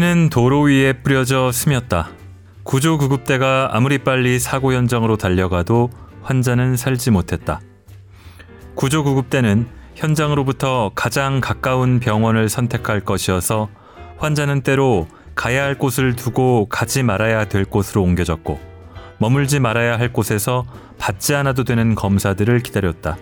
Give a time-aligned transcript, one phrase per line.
[0.00, 2.08] 피는 도로 위에 뿌려져 스몄다.
[2.62, 5.90] 구조구급대가 아무리 빨리 사고 현장으로 달려가도
[6.22, 7.60] 환자는 살지 못했다.
[8.76, 9.66] 구조구급대는
[9.96, 13.68] 현장으로부터 가장 가까운 병원을 선택할 것이어서
[14.16, 18.58] 환자는 때로 가야 할 곳을 두고 가지 말아야 될 곳으로 옮겨졌고
[19.18, 20.64] 머물지 말아야 할 곳에서
[20.96, 23.18] 받지 않아도 되는 검사들을 기다렸다.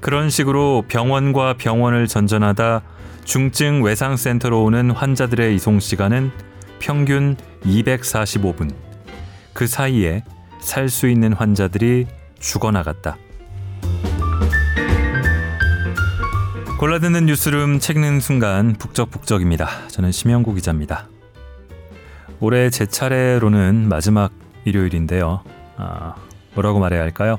[0.00, 2.82] 그런 식으로 병원과 병원을 전전하다
[3.24, 6.30] 중증 외상센터로 오는 환자들의 이송 시간은
[6.78, 8.74] 평균 245분.
[9.52, 10.22] 그 사이에
[10.60, 12.06] 살 수 있는 환자들이
[12.38, 13.16] 죽어나갔다.
[16.78, 19.88] 골라듣는 뉴스룸 책 읽는 순간 북적북적입니다.
[19.88, 21.08] 저는 심영구 기자입니다.
[22.40, 24.32] 올해 제 차례로는 마지막
[24.64, 25.42] 일요일인데요.
[25.76, 26.14] 아,
[26.54, 27.38] 뭐라고 말해야 할까요?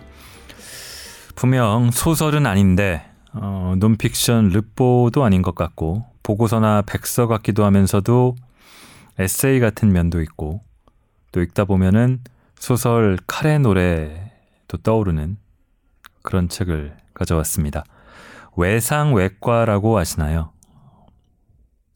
[1.36, 3.06] 분명 소설은 아닌데
[3.36, 8.36] 어, 논픽션 르뽀도 아닌 것 같고 보고서나 백서 같기도 하면서도
[9.20, 10.62] 에세이 같은 면도 있고
[11.32, 12.22] 또 읽다 보면은
[12.58, 15.38] 소설 칼의 노래도 떠오르는
[16.22, 17.84] 그런 책을 가져왔습니다.
[18.58, 20.52] 외상외과라고 아시나요?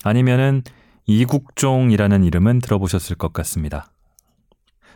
[0.04, 0.62] 아니면은
[1.06, 3.90] 이국종이라는 이름은 들어보셨을 것 같습니다.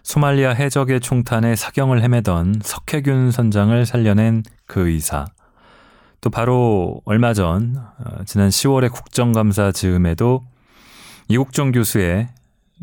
[0.04, 5.26] 소말리아 해적의 총탄에 사경을 헤매던 석혜균 선장을 살려낸 그 의사.
[6.24, 10.42] 또 바로 얼마 전 어, 지난 10월에 국정감사 즈음에도
[11.28, 12.30] 이국종 교수의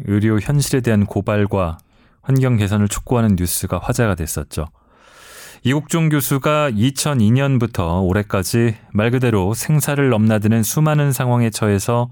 [0.04, 1.78] 의료 현실에 대한 고발과
[2.20, 4.66] 환경 개선을 촉구하는 뉴스가 화제가 됐었죠.
[5.62, 12.10] 이국종 교수가 2002년부터 올해까지 말 그대로 생사를 넘나드는 수많은 상황에 처해서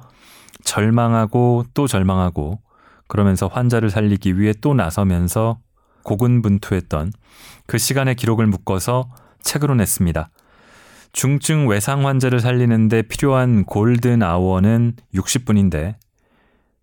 [0.64, 2.58] 절망하고 또 절망하고
[3.06, 5.58] 그러면서 환자를 살리기 위해 또 나서면서
[6.04, 7.12] 고군분투했던
[7.66, 9.10] 그 시간의 기록을 묶어서
[9.42, 10.30] 책으로 냈습니다.
[11.19, 15.97] 중증 외상 환자를 살리는데 필요한 골든 아워는 60분인데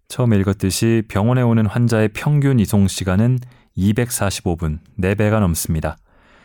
[0.10, 3.40] 처음에 읽었듯이 병원에 오는 환자의 평균 이송 시간은
[3.78, 5.96] 245분, 4배가 넘습니다.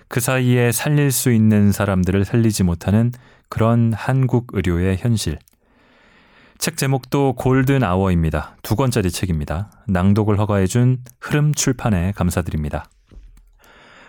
[0.07, 3.11] 그 사이에 살릴 수 있는 사람들을 살리지 못하는
[3.49, 5.41] 그런 한국 의료의 현실.
[6.59, 8.57] 책 제목도 골든 아워입니다.
[8.63, 9.73] 두 권짜리 책입니다.
[9.89, 12.89] 낭독을 허가해준 흐름 출판에 감사드립니다.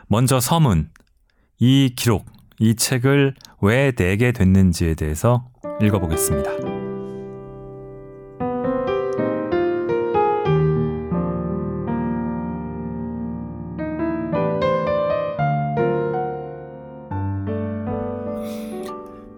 [0.08, 0.92] 먼저 서문.
[1.58, 2.28] 이 기록,
[2.62, 5.48] 이 책을 왜 내게 됐는지에 대해서
[5.82, 6.52] 읽어보겠습니다.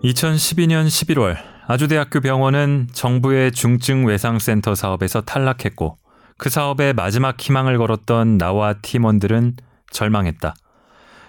[0.03, 5.97] 2012년 11월 아주대학교 병원은 정부의 중증 외상센터 사업에서 탈락했고
[6.37, 9.55] 그 사업의 마지막 희망을 걸었던 나와 팀원들은
[9.91, 10.55] 절망했다.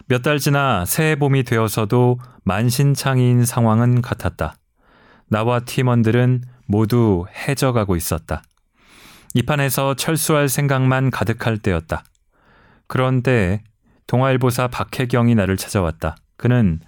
[0.06, 4.54] 몇 달 지나 새해 봄이 되어서도 만신창이인 상황은 같았다.
[5.28, 8.42] 나와 팀원들은 모두 해져가고 있었다.
[9.34, 12.04] 이 판에서 철수할 생각만 가득할 때였다.
[12.86, 13.62] 그런데
[14.06, 16.16] 동아일보사 박혜경이 나를 찾아왔다.
[16.36, 16.80] 그는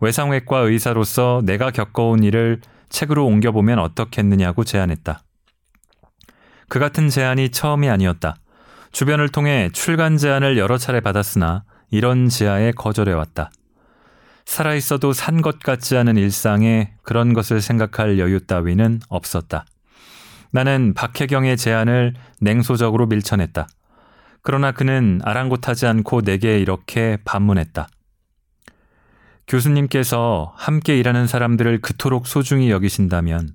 [0.00, 5.22] 외상외과 의사로서 내가 겪어온 일을 책으로 옮겨보면 어떻겠느냐고 제안했다.
[6.68, 8.34] 그 같은 제안이 처음이 아니었다.
[8.90, 11.64] 주변을 통해 출간 제안을 여러 차례 받았으나
[11.94, 13.50] 이런 지하에 거절해왔다.
[14.46, 19.64] 살아있어도 산 것 같지 않은 일상에 그런 것을 생각할 여유 따위는 없었다.
[20.50, 23.68] 나는 박혜경의 제안을 냉소적으로 밀쳐냈다.
[24.42, 27.86] 그러나 그는 아랑곳하지 않고 내게 이렇게 반문했다.
[29.46, 33.50] 교수님께서 함께 일하는 사람들을 그토록 소중히 여기신다면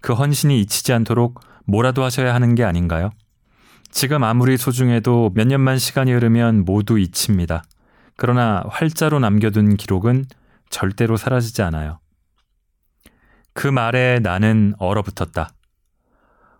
[0.00, 3.10] 그 헌신이 잊히지 않도록 뭐라도 하셔야 하는 게 아닌가요?
[3.90, 7.64] 지금 아무리 소중해도 몇 년만 시간이 흐르면 모두 잊힙니다.
[8.22, 10.26] 그러나 활자로 남겨둔 기록은
[10.70, 11.98] 절대로 사라지지 않아요.
[13.52, 15.48] 그 말에 나는 얼어붙었다.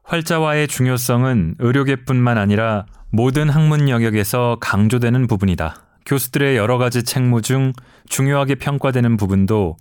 [0.03, 5.77] 활자와의 중요성은 의료계뿐만 아니라 모든 학문 영역에서 강조되는 부분이다.
[6.05, 7.73] 교수들의 여러 가지 책무 중
[8.09, 9.77] 중요하게 평가되는 부분도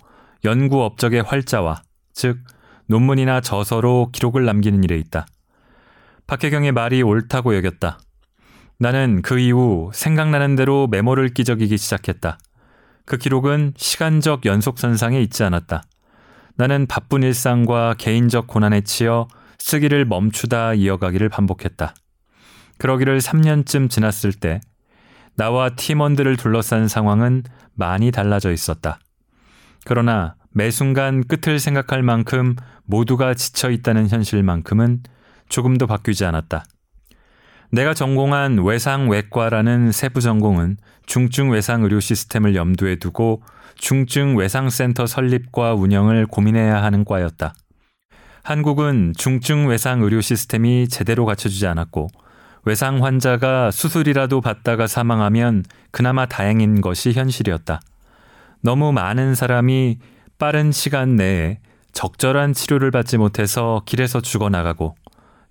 [0.45, 1.81] 연구 업적의 활자와
[2.13, 2.37] 즉
[2.89, 5.25] 논문이나 저서로 기록을 남기는 일에 있다.
[6.27, 7.97] 박혜경의 말이 옳다고 여겼다.
[8.81, 12.39] 나는 그 이후 생각나는 대로 메모를 끼적이기 시작했다.
[13.05, 15.83] 그 기록은 시간적 연속선상에 있지 않았다.
[16.55, 19.27] 나는 바쁜 일상과 개인적 고난에 치여
[19.59, 21.93] 쓰기를 멈추다 이어가기를 반복했다.
[22.79, 24.59] 그러기를 3년쯤 지났을 때
[25.35, 27.43] 나와 팀원들을 둘러싼 상황은
[27.75, 28.97] 많이 달라져 있었다.
[29.85, 32.55] 그러나 매 순간 끝을 생각할 만큼
[32.85, 35.03] 모두가 지쳐 있다는 현실만큼은
[35.49, 36.63] 조금도 바뀌지 않았다.
[37.73, 40.75] 내가 전공한 외상외과라는 세부 전공은
[41.05, 43.41] 중증 외상 의료 시스템을 염두에 두고
[43.75, 47.53] 중증 외상센터 설립과 운영을 고민해야 하는 과였다.
[48.43, 52.09] 한국은 중증 외상 의료 시스템이 제대로 갖춰지지 않았고
[52.65, 57.79] 외상 환자가 수술이라도 받다가 사망하면 그나마 다행인 것이 현실이었다.
[58.61, 59.97] 너무 많은 사람이
[60.37, 61.59] 빠른 시간 내에
[61.93, 64.95] 적절한 치료를 받지 못해서 길에서 죽어나가고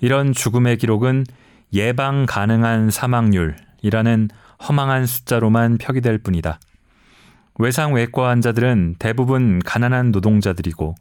[0.00, 1.24] 이런 죽음의 기록은
[1.72, 4.28] 예방 가능한 사망률이라는
[4.68, 6.58] 허망한 숫자로만 표기될 뿐이다.
[7.58, 10.94] 외상 외과 환자들은 대부분 가난한 노동자들이고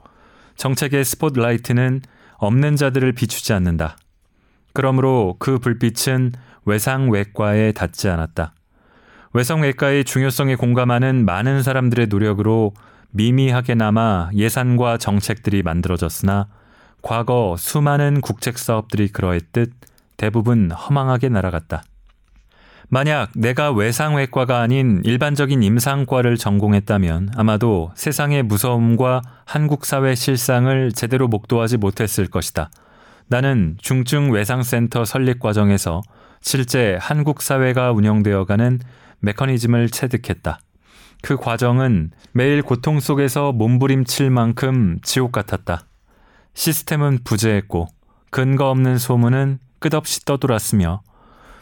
[0.55, 2.01] 정책의 스포트라이트는
[2.37, 3.97] 없는 자들을 비추지 않는다.
[4.73, 6.33] 그러므로 그 불빛은
[6.65, 8.53] 외상 외과에 닿지 않았다.
[9.33, 12.73] 외상 외과의 중요성에 공감하는 많은 사람들의 노력으로
[13.11, 16.47] 미미하게나마 예산과 정책들이 만들어졌으나
[17.01, 19.71] 과거 수많은 국책 사업들이 그러했듯
[20.19, 21.81] 대부분 허망하게 날아갔다.
[22.89, 31.77] 만약 내가 외상외과가 아닌 일반적인 임상과를 전공했다면 아마도 세상의 무서움과 한국 사회 실상을 제대로 목도하지
[31.77, 32.69] 못했을 것이다.
[33.27, 36.01] 나는 중증 외상센터 설립 과정에서
[36.41, 38.79] 실제 한국 사회가 운영되어가는
[39.19, 40.59] 메커니즘을 체득했다.
[41.21, 45.85] 그 과정은 매일 고통 속에서 몸부림칠 만큼 지옥 같았다.
[46.55, 47.87] 시스템은 부재했고
[48.31, 51.01] 근거 없는 소문은 끝없이 떠돌았으며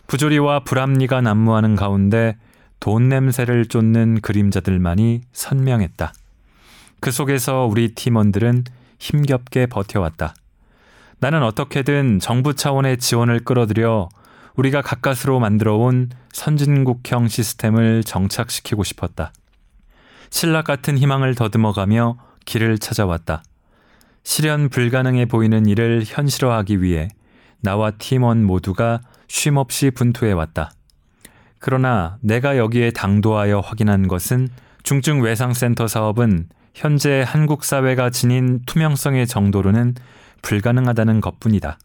[0.08, 2.38] 부조리와 불합리가 난무하는 가운데
[2.80, 6.14] 돈 냄새를 쫓는 그림자들만이 선명했다.
[7.00, 8.66] 그 속에서 우리 팀원들은
[9.00, 10.34] 힘겹게 버텨왔다.
[11.20, 14.10] 나는 어떻게든 정부 차원의 지원을 끌어들여
[14.56, 19.32] 우리가 가까스로 만들어 온 선진국형 시스템을 정착시키고 싶었다.
[20.30, 23.44] 신락 같은 희망을 더듬어가며 길을 찾아왔다.
[24.24, 27.10] 실현 불가능해 보이는 일을 현실화하기 위해
[27.62, 30.72] 나와 팀원 모두가 쉼없이 분투해 왔다.
[31.60, 34.50] 그러나 내가 여기에 당도하여 확인한 것은
[34.84, 39.96] 중증 외상센터 사업은 현재 한국 사회가 지닌 투명성의 정도로는
[40.44, 41.80] 불가능하다는 것뿐이다.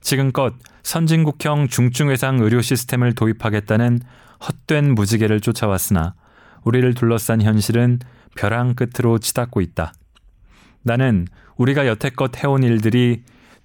[0.00, 4.00] 지금껏 선진국형 중증외상 의료 시스템을 도입하겠다는
[4.46, 6.14] 헛된 무지개를 쫓아왔으나
[6.62, 7.98] 우리를 둘러싼 현실은
[8.36, 9.92] 벼랑 끝으로 치닫고 있다.
[10.82, 11.26] 나는
[11.56, 13.22] 우리가 여태껏 해온 일들이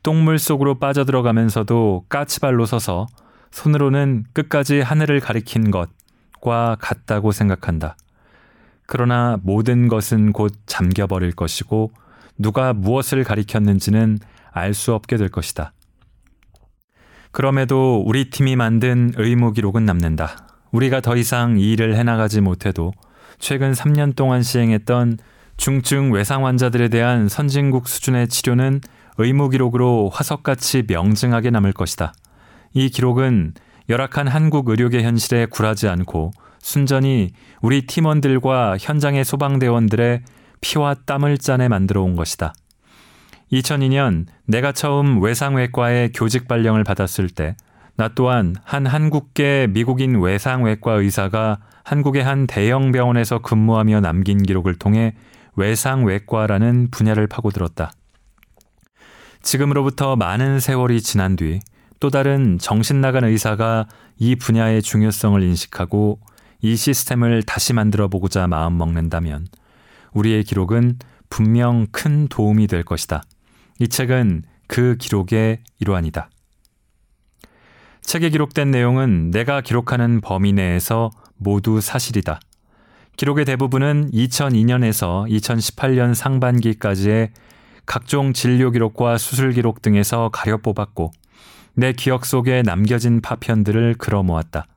[0.09, 3.06] 똥물 속으로 빠져들어가면서도 까치발로 서서
[3.51, 7.95] 손으로는 끝까지 하늘을 가리킨 것과 같다고 생각한다.
[8.88, 11.91] 그러나 모든 것은 곧 잠겨버릴 것이고
[12.39, 14.17] 누가 무엇을 가리켰는지는
[14.51, 15.73] 알 수 없게 될 것이다.
[17.29, 20.47] 그럼에도 우리 팀이 만든 의무 기록은 남는다.
[20.71, 22.94] 우리가 더 이상 이 일을 해나가지 못해도
[23.38, 25.19] 최근 3년 동안 시행했던
[25.57, 28.81] 중증 외상 환자들에 대한 선진국 수준의 치료는
[29.19, 32.13] 의무 기록으로 화석같이 명증하게 남을 것이다.
[32.74, 33.54] 이 기록은
[33.89, 37.30] 열악한 한국 의료계 현실에 굴하지 않고 순전히
[37.62, 40.24] 우리 팀원들과 현장의 소방대원들의
[40.62, 42.54] 피와 땀을 짜내 만들어 온 것이다.
[43.51, 47.56] 2002년 내가 처음 외상외과의 교직 발령을 받았을 때
[48.00, 55.16] 나 또한 한 한국계 미국인 외상외과 의사가 한국의 한 대형 병원에서 근무하며 남긴 기록을 통해
[55.57, 57.92] 외상외과라는 분야를 파고들었다.
[59.41, 61.59] 지금으로부터 많은 세월이 지난 뒤
[62.00, 63.88] 또 다른 정신 나간 의사가
[64.18, 66.19] 이 분야의 중요성을 인식하고
[66.62, 69.47] 이 시스템을 다시 만들어 보고자 마음 먹는다면
[70.14, 70.97] 우리의 기록은
[71.30, 73.23] 분명 큰 도움이 될 것이다.
[73.80, 76.30] 이 책은 그 기록의 일환이다.
[78.02, 82.40] 책에 기록된 내용은 내가 기록하는 범위 내에서 모두 사실이다.
[83.18, 87.31] 기록의 대부분은 2002년에서 2018년 상반기까지의
[87.90, 91.12] 각종 진료 기록과 수술 기록 등에서 가려 뽑았고
[91.74, 94.68] 내 기억 속에 남겨진 파편들을 걸어 모았다.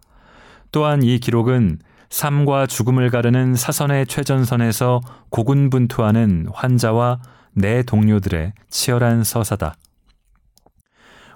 [0.71, 1.78] 또한 이 기록은
[2.09, 7.21] 삶과 죽음을 가르는 사선의 최전선에서 고군분투하는 환자와
[7.52, 9.75] 내 동료들의 치열한 서사다.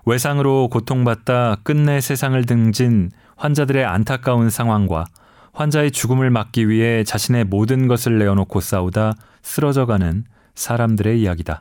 [0.07, 5.05] 외상으로 고통받다 끝내 세상을 등진 환자들의 안타까운 상황과
[5.53, 11.61] 환자의 죽음을 막기 위해 자신의 모든 것을 내어놓고 싸우다 쓰러져가는 사람들의 이야기다.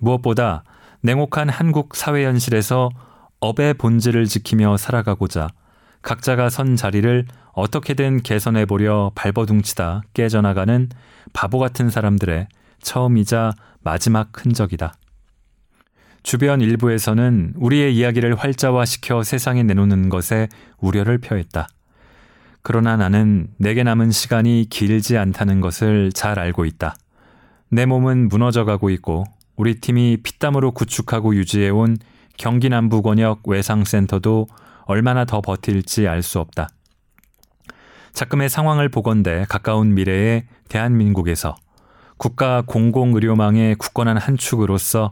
[0.00, 0.64] 무엇보다
[1.02, 2.90] 냉혹한 한국 사회 현실에서
[3.40, 5.48] 업의 본질을 지키며 살아가고자
[6.02, 10.88] 각자가 선 자리를 어떻게든 개선해 보려 발버둥치다 깨져나가는
[11.32, 12.48] 바보 같은 사람들의
[12.80, 13.52] 처음이자
[13.82, 14.94] 마지막 흔적이다.
[16.22, 21.66] 주변 일부에서는 우리의 이야기를 활자화시켜 세상에 내놓는 것에 우려를 표했다.
[22.62, 26.94] 그러나 나는 내게 남은 시간이 길지 않다는 것을 잘 알고 있다.
[27.70, 29.24] 내 몸은 무너져 가고 있고
[29.60, 31.98] 우리 팀이 피땀으로 구축하고 유지해온
[32.38, 34.46] 경기 남부 권역 외상센터도
[34.86, 36.68] 얼마나 더 버틸지 알 수 없다.
[38.14, 41.56] 자금의 상황을 보건대 가까운 미래에 대한민국에서
[42.16, 45.10] 국가 공공의료망의 굳건한 한 축으로서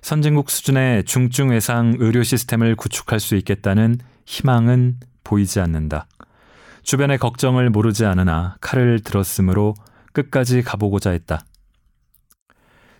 [0.00, 6.06] 선진국 수준의 중증 외상 의료 시스템을 구축할 수 있겠다는 희망은 보이지 않는다.
[6.82, 9.74] 주변의 걱정을 모르지 않으나 칼을 들었으므로
[10.14, 11.44] 끝까지 가보고자 했다.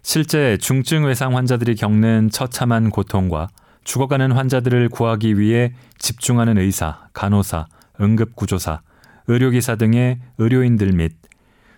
[0.02, 3.48] 실제 중증 외상 환자들이 겪는 처참한 고통과
[3.84, 7.66] 죽어가는 환자들을 구하기 위해 집중하는 의사, 간호사,
[8.00, 8.80] 응급구조사,
[9.28, 11.12] 의료기사 등의 의료인들 및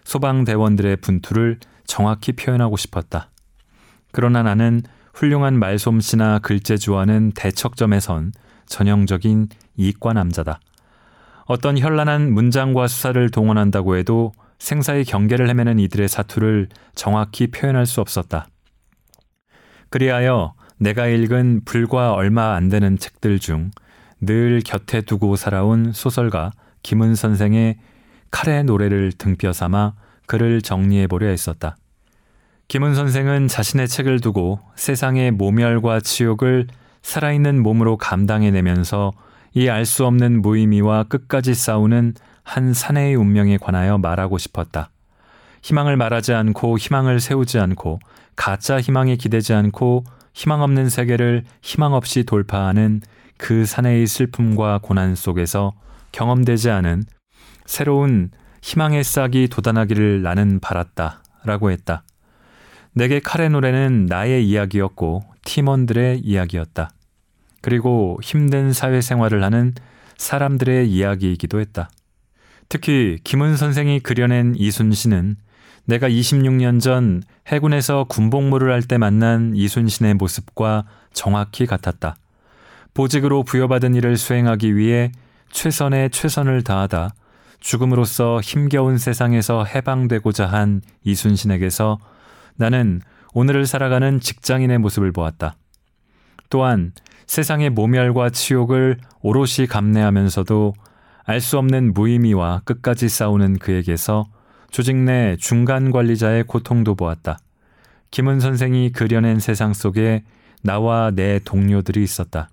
[0.05, 3.31] 소방대원들의 분투를 정확히 표현하고 싶었다.
[4.11, 8.33] 그러나 나는 훌륭한 말솜씨나 글재주와는 대척점에 선
[8.67, 10.61] 전형적인 이과 남자다.
[11.45, 14.33] 어떤 현란한 문장과 수사를 동원한다고 해도
[14.65, 18.49] 생사의 경계를 헤매는 이들의 사투를 정확히 표현할 수 없었다.
[19.91, 23.71] 그리하여 내가 읽은 불과 얼마 안 되는 책들 중
[24.21, 26.51] 늘 곁에 두고 살아온 소설가
[26.83, 27.77] 김은 선생의
[28.31, 29.95] 칼의 노래를 등뼈 삼아
[30.27, 31.77] 글을 정리해 보려 했었다.
[32.69, 36.69] 김은 선생은 자신의 책을 두고 세상의 모멸과 치욕을
[37.03, 39.13] 살아있는 몸으로 감당해내면서
[39.57, 44.91] 이 알 수 없는 무의미와 끝까지 싸우는 한 사내의 운명에 관하여 말하고 싶었다.
[45.63, 47.99] 희망을 말하지 않고 희망을 세우지 않고
[48.37, 53.01] 가짜 희망에 기대지 않고 희망 없는 세계를 희망 없이 돌파하는
[53.39, 55.73] 그 사내의 슬픔과 고난 속에서
[56.13, 57.05] 경험되지 않은
[57.67, 58.31] 새로운
[58.63, 61.23] 희망의 싹이 돋아나기를 나는 바랐다.
[61.45, 62.05] 라고 했다.
[62.95, 66.91] 내게 칼의 노래는 나의 이야기였고 팀원들의 이야기였다.
[67.61, 69.75] 그리고 힘든 사회생활을 하는
[70.17, 71.91] 사람들의 이야기이기도 했다.
[72.69, 75.37] 특히 김은 선생이 그려낸 이순신은
[75.87, 82.17] 내가 26년 전 해군에서 군복무를 할 때 만난 이순신의 모습과 정확히 같았다.
[82.95, 85.13] 보직으로 부여받은 일을 수행하기 위해
[85.51, 87.15] 최선의 최선을 다하다
[87.61, 91.99] 죽음으로써 힘겨운 세상에서 해방되고자 한 이순신에게서
[92.57, 93.01] 나는
[93.33, 95.57] 오늘을 살아가는 직장인의 모습을 보았다.
[96.51, 96.93] 또한
[97.27, 100.75] 세상의 모멸과 치욕을 오롯이 감내하면서도
[101.27, 104.27] 알 수 없는 무의미와 끝까지 싸우는 그에게서
[104.71, 107.39] 조직 내 중간 관리자의 고통도 보았다.
[108.11, 110.23] 김은 선생이 그려낸 세상 속에
[110.63, 112.51] 나와 내 동료들이 있었다.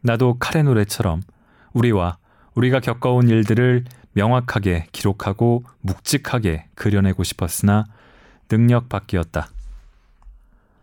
[0.00, 1.22] 나도 칼의 노래처럼
[1.72, 2.16] 우리와
[2.54, 7.84] 우리가 겪어온 일들을 명확하게 기록하고 묵직하게 그려내고 싶었으나
[8.48, 9.48] 능력 밖이었다.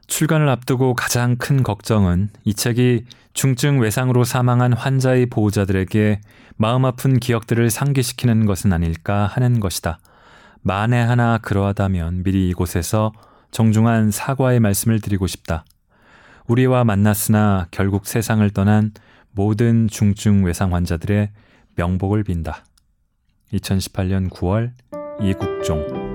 [0.06, 6.22] 출간을 앞두고 가장 큰 걱정은 이 책이 중증 외상으로 사망한 환자의 보호자들에게
[6.58, 10.00] 마음 아픈 기억들을 상기시키는 것은 아닐까 하는 것이다.
[10.62, 13.14] 만에 하나 그러하다면 미리 이곳에서
[13.52, 15.66] 정중한 사과의 말씀을 드리고 싶다.
[16.48, 18.92] 우리와 만났으나 결국 세상을 떠난
[19.32, 21.30] 모든 중증 외상 환자들의
[21.76, 22.66] 명복을 빈다.
[23.54, 24.72] 2018년 9월
[25.22, 26.07] 이국종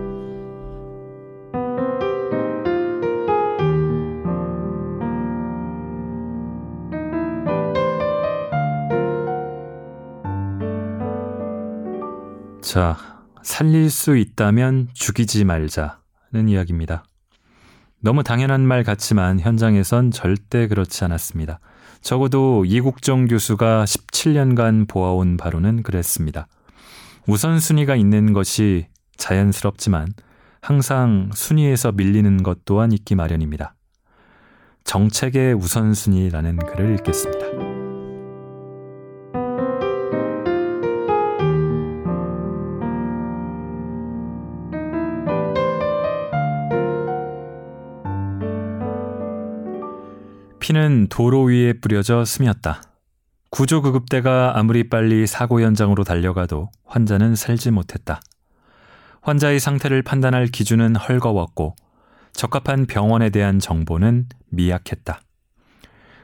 [12.72, 12.96] 자,
[13.42, 17.04] 살릴 수 있다면 죽이지 말자는 이야기입니다.
[18.00, 21.60] 너무 당연한 말 같지만 현장에선 절대 그렇지 않았습니다.
[22.00, 26.46] 적어도 이국정 교수가 17년간 보아온 바로는 그랬습니다.
[27.26, 28.86] 우선순위가 있는 것이
[29.18, 30.08] 자연스럽지만
[30.62, 33.74] 항상 순위에서 밀리는 것 또한 있기 마련입니다.
[34.84, 37.71] 정책의 우선순위라는 글을 읽겠습니다.
[50.62, 52.83] 피는 도로 위에 뿌려져 스며었다.
[53.50, 58.21] 구조구급대가 아무리 빨리 사고 현장으로 달려가도 환자는 살지 못했다.
[59.23, 61.75] 환자의 상태를 판단할 기준은 헐거웠고
[62.33, 65.21] 적합한 병원에 대한 정보는 미약했다.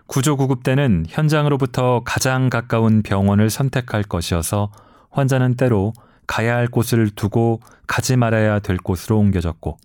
[0.07, 4.71] 구조구급대는 현장으로부터 가장 가까운 병원을 선택할 것이어서
[5.11, 5.92] 환자는 때로
[6.28, 9.78] 가야 할 곳을 두고 가지 말아야 될 곳으로 옮겨졌고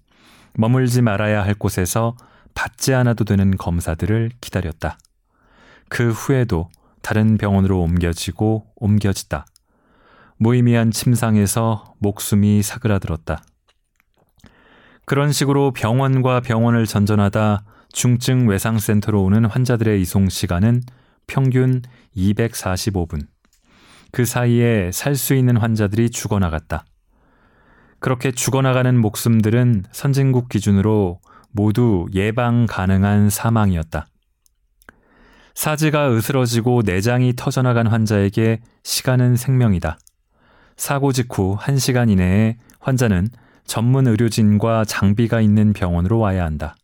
[0.53, 2.15] 머물지 말아야 할 곳에서
[2.53, 4.97] 받지 않아도 되는 검사들을 기다렸다.
[5.89, 6.69] 그 후에도
[7.01, 9.45] 다른 병원으로 옮겨지고 옮겨지다.
[10.37, 13.43] 무의미한 침상에서 목숨이 사그라들었다.
[15.05, 20.81] 그런 식으로 병원과 병원을 전전하다 중증 외상센터로 오는 환자들의 이송 시간은
[21.27, 21.81] 평균
[22.15, 23.27] 245분.
[24.11, 26.85] 그 사이에 살 수 있는 환자들이 죽어나갔다.
[27.99, 31.19] 그렇게 죽어나가는 목숨들은 선진국 기준으로
[31.53, 34.07] 모두 예방 가능한 사망이었다.
[35.55, 39.97] 사지가 으스러지고 내장이 터져나간 환자에게 시간은 생명이다.
[40.75, 43.29] 사고 직후 1시간 이내에 환자는
[43.65, 46.75] 전문 의료진과 장비가 있는 병원으로 와야 한다.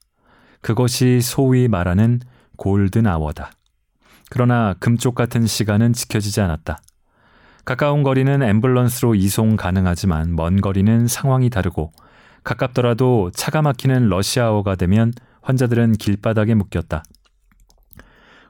[0.61, 2.19] 그것이 소위 말하는
[2.57, 3.51] 골든 아워다.
[4.29, 6.79] 그러나 금쪽 같은 시간은 지켜지지 않았다.
[7.65, 11.91] 가까운 거리는 앰뷸런스로 이송 가능하지만 먼 거리는 상황이 다르고
[12.43, 17.03] 가깝더라도 차가 막히는 러시아어가 되면 환자들은 길바닥에 묶였다.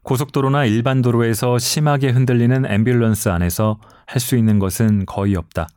[0.03, 5.67] 고속도로나 일반 도로에서 심하게 흔들리는 앰뷸런스 안에서 할 수 있는 것은 거의 없다.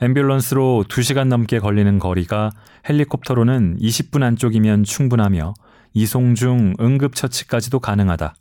[0.00, 2.50] 앰뷸런스로 2시간 넘게 걸리는 거리가
[2.88, 5.54] 헬리콥터로는 20분 안쪽이면 충분하며
[5.94, 8.34] 이송 중 응급처치까지도 가능하다.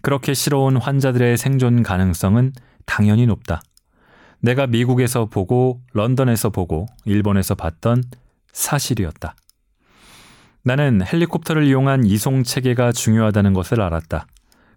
[0.00, 2.52] 그렇게 실어온 환자들의 생존 가능성은
[2.84, 3.62] 당연히 높다.
[4.42, 8.02] 내가 미국에서 보고 런던에서 보고 일본에서 봤던
[8.52, 9.36] 사실이었다.
[10.64, 14.26] 나는 헬리콥터를 이용한 이송 체계가 중요하다는 것을 알았다.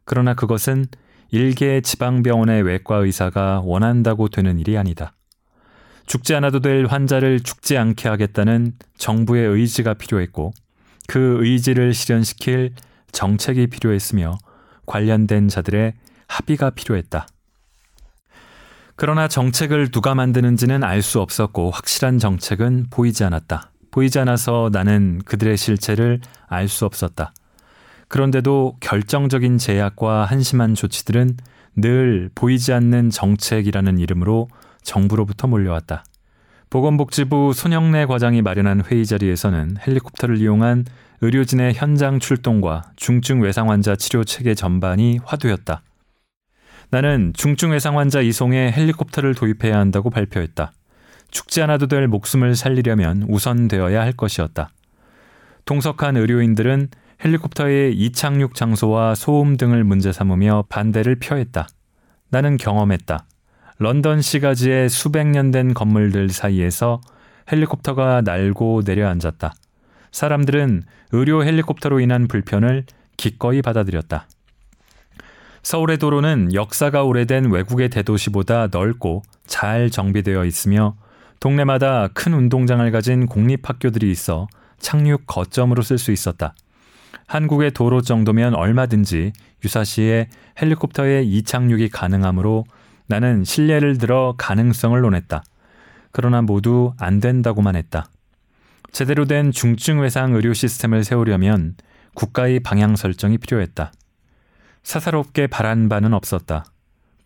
[0.04, 0.86] 그러나 그것은
[1.32, 5.14] 일개 지방병원의 외과 의사가 원한다고 되는 일이 아니다.
[6.06, 10.54] 죽지 않아도 될 환자를 죽지 않게 하겠다는 정부의 의지가 필요했고
[11.08, 12.74] 그 의지를 실현시킬
[13.12, 14.38] 정책이 필요했으며
[14.86, 15.94] 관련된 자들의
[16.28, 17.28] 합의가 필요했다.
[18.98, 23.72] 그러나 정책을 누가 만드는지는 알 수 없었고 확실한 정책은 보이지 않았다.
[23.92, 27.34] 보이지 않아서 나는 그들의 실체를 알 수 없었다.
[28.08, 31.38] 그런데도 결정적인 제약과 한심한 조치들은
[31.76, 34.48] 늘 보이지 않는 정책이라는 이름으로
[34.82, 36.06] 정부로부터 몰려왔다.
[36.70, 40.86] 보건복지부 손영래 과장이 마련한 회의 자리에서는 헬리콥터를 이용한
[41.22, 45.82] 의료진의 현장 출동과 중증 외상 환자 치료 체계 전반이 화두였다.
[46.90, 50.72] 나는 중증 외상 환자 이송에 헬리콥터를 도입해야 한다고 발표했다.
[51.32, 54.70] 죽지 않아도 될 목숨을 살리려면 우선되어야 할 것이었다.
[55.66, 56.90] 동석한 의료인들은
[57.24, 61.68] 헬리콥터의 이착륙 장소와 소음 등을 문제 삼으며 반대를 표했다.
[62.30, 63.26] 나는 경험했다.
[63.80, 67.02] 런던 시가지의 수백 년 된 건물들 사이에서
[67.52, 69.54] 헬리콥터가 날고 내려앉았다.
[70.12, 72.86] 사람들은 의료 헬리콥터로 인한 불편을
[73.18, 74.28] 기꺼이 받아들였다.
[75.66, 80.96] 서울의 도로는 역사가 오래된 외국의 대도시보다 넓고 잘 정비되어 있으며
[81.40, 84.48] 동네마다 큰 운동장을 가진 공립학교들이 있어
[84.78, 86.54] 착륙 거점으로 쓸 수 있었다.
[87.26, 90.30] 한국의 도로 정도면 얼마든지 유사시에
[90.62, 92.66] 헬리콥터의 이착륙이 가능하므로
[93.08, 95.44] 나는 신뢰를 들어 가능성을 논했다.
[96.12, 98.06] 그러나 모두 안 된다고만 했다.
[98.92, 101.74] 제대로 된 중증 외상 의료 시스템을 세우려면
[102.14, 103.92] 국가의 방향 설정이 필요했다.
[104.86, 106.64] 사사롭게 바란 바는 없었다.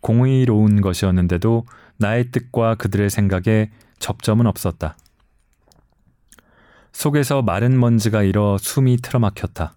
[0.00, 1.66] 공의로운 것이었는데도
[1.98, 4.96] 나의 뜻과 그들의 생각에 접점은 없었다.
[6.92, 9.74] 속에서 마른 먼지가 일어 숨이 틀어막혔다.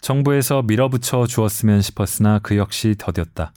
[0.00, 3.50] 정부에서 밀어붙여 주었으면 싶었으나 그 역시 더뎠다.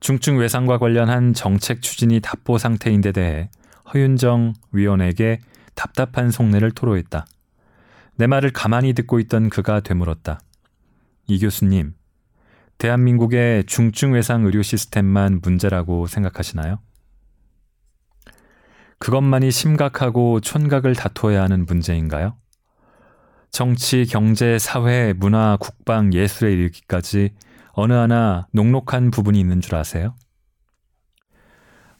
[0.00, 3.50] 중증 외상과 관련한 정책 추진이 답보 상태인 데 대해
[3.92, 5.40] 허윤정 위원에게
[5.74, 7.26] 답답한 속내를 토로했다.
[8.16, 10.40] 내 말을 가만히 듣고 있던 그가 되물었다.
[11.28, 11.94] 이 교수님,
[12.78, 16.78] 대한민국의 중증 외상 의료 시스템만 문제라고 생각하시나요?
[18.98, 22.36] 그것만이 심각하고 촌각을 다투어야 하는 문제인가요?
[23.50, 27.34] 정치, 경제, 사회, 문화, 국방, 예술에 이르기까지
[27.72, 30.14] 어느 하나 녹록한 부분이 있는 줄 아세요?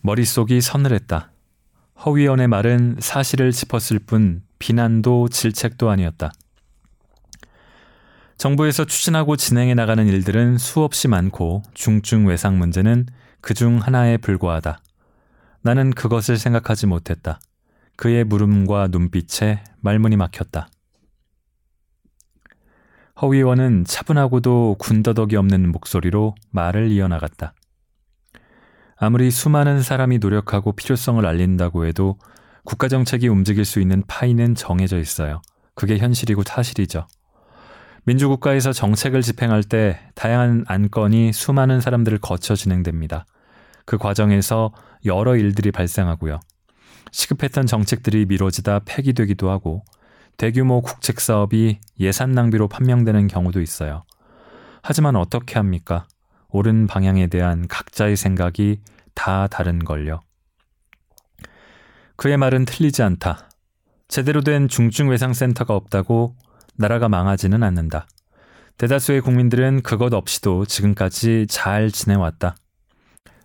[0.01, 1.33] 머릿속이 서늘했다.
[2.05, 6.33] 허위원의 말은 사실을 짚었을 뿐 비난도 질책도 아니었다.
[8.38, 13.07] 정부에서 추진하고 진행해 나가는 일들은 수없이 많고 중증 외상 문제는
[13.40, 14.81] 그 중 하나에 불과하다.
[15.62, 17.40] 나는 그것을 생각하지 못했다.
[17.96, 20.68] 그의 물음과 눈빛에 말문이 막혔다.
[23.22, 27.55] 허 의원은 차분하고도 군더더기 없는 목소리로 말을 이어나갔다.
[28.96, 32.18] 아무리 수많은 사람이 노력하고 필요성을 알린다고 해도
[32.64, 35.40] 국가정책이 움직일 수 있는 파이는 정해져 있어요.
[35.75, 37.07] 그게 현실이고 사실이죠.
[38.07, 43.27] 민주국가에서 정책을 집행할 때 다양한 안건이 수많은 사람들을 거쳐 진행됩니다.
[43.85, 44.73] 그 과정에서
[45.05, 46.38] 여러 일들이 발생하고요.
[47.11, 49.85] 시급했던 정책들이 미뤄지다 폐기되기도 하고
[50.37, 54.05] 대규모 국책 사업이 예산 낭비로 판명되는 경우도 있어요.
[54.83, 56.07] 하지만 어떻게 합니까?
[56.51, 58.81] 옳은 방향에 대한 각자의 생각이
[59.14, 60.21] 다 다른 걸요.
[62.14, 63.51] 그의 말은 틀리지 않다.
[64.07, 66.37] 제대로 된 중증 외상센터가 없다고
[66.77, 68.07] 나라가 망하지는 않는다.
[68.79, 72.57] 대다수의 국민들은 그것 없이도 지금까지 잘 지내왔다.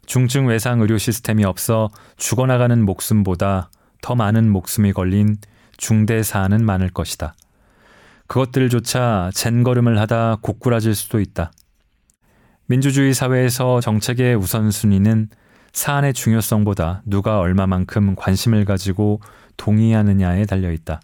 [0.06, 3.70] 중증 외상 의료 시스템이 없어 죽어나가는 목숨보다
[4.02, 5.38] 더 많은 목숨이 걸린
[5.78, 7.36] 중대 사안은 많을 것이다.
[8.28, 11.52] 그것들조차 젠걸음을 하다 고꾸라질 수도 있다.
[12.65, 15.30] 민주주의 사회에서 정책의 우선순위는
[15.74, 19.22] 사안의 중요성보다 누가 얼마만큼 관심을 가지고
[19.58, 21.02] 동의하느냐에 달려 있다.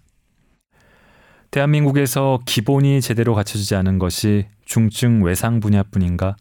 [1.51, 6.35] 대한민국에서 기본이 제대로 갖춰지지 않은 것이 중증 외상 분야뿐인가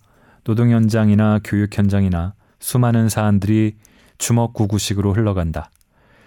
[0.44, 3.76] 노동 현장이나 교육 현장이나 수많은 사안들이
[4.18, 5.70] 주먹구구식으로 흘러간다.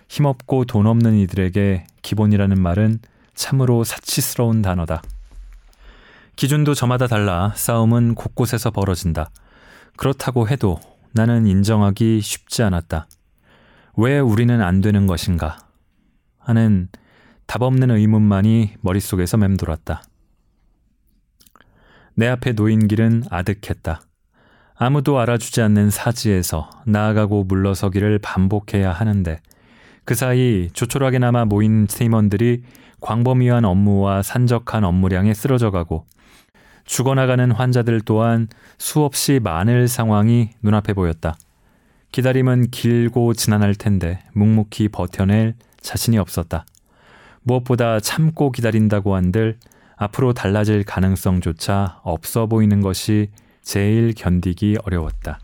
[0.07, 2.99] 힘없고 돈 없는 이들에게 기본이라는 말은
[3.33, 5.01] 참으로 사치스러운 단어다.
[6.35, 9.29] 기준도 저마다 달라 싸움은 곳곳에서 벌어진다.
[9.97, 10.79] 그렇다고 해도
[11.13, 13.07] 나는 인정하기 쉽지 않았다.
[13.97, 15.57] 왜 우리는 안 되는 것인가?
[16.37, 16.87] 하는
[17.49, 20.03] 답 없는 의문만이 머릿속에서 맴돌았다.
[22.13, 24.01] 내 앞에 놓인 길은 아득했다.
[24.75, 29.39] 아무도 알아주지 않는 사지에서 나아가고 물러서기를 반복해야 하는데
[30.05, 32.61] 그 사이 조촐하게나마 모인 팀원들이
[33.01, 36.05] 광범위한 업무와 산적한 업무량에 쓰러져 가고
[36.85, 41.35] 죽어나가는 환자들 또한 수없이 많을 상황이 눈앞에 보였다.
[42.11, 46.65] 기다림은 길고 지난할 텐데 묵묵히 버텨낼 자신이 없었다.
[47.43, 49.57] 무엇보다 참고 기다린다고 한들
[49.95, 53.29] 앞으로 달라질 가능성조차 없어 보이는 것이
[53.61, 55.39] 제일 견디기 어려웠다.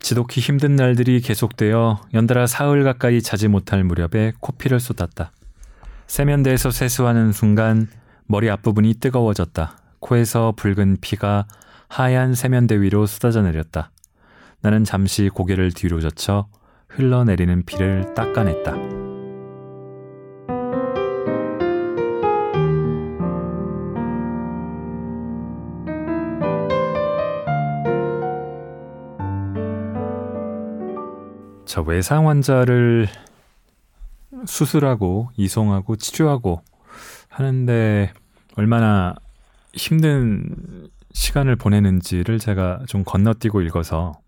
[0.00, 5.32] 지독히 힘든 날들이 계속되어 연달아 사흘 가까이 자지 못할 무렵에 코피를 쏟았다.
[6.06, 7.88] 세면대에서 세수하는 순간
[8.26, 9.78] 머리 앞부분이 뜨거워졌다.
[10.00, 11.46] 코에서 붉은 피가
[11.88, 13.90] 하얀 세면대 위로 쏟아져 내렸다.
[14.60, 16.46] 나는 잠시 고개를 뒤로 젖혀
[16.88, 19.05] 흘러내리는 피를 닦아냈다.
[31.76, 33.06] 자, 외상 환자를
[34.46, 36.62] 수술하고 이송하고 치료하고
[37.28, 38.14] 하는데
[38.54, 39.14] 얼마나
[39.74, 44.18] 힘든 시간을 보내는지를 제가 좀 건너뛰고 읽어서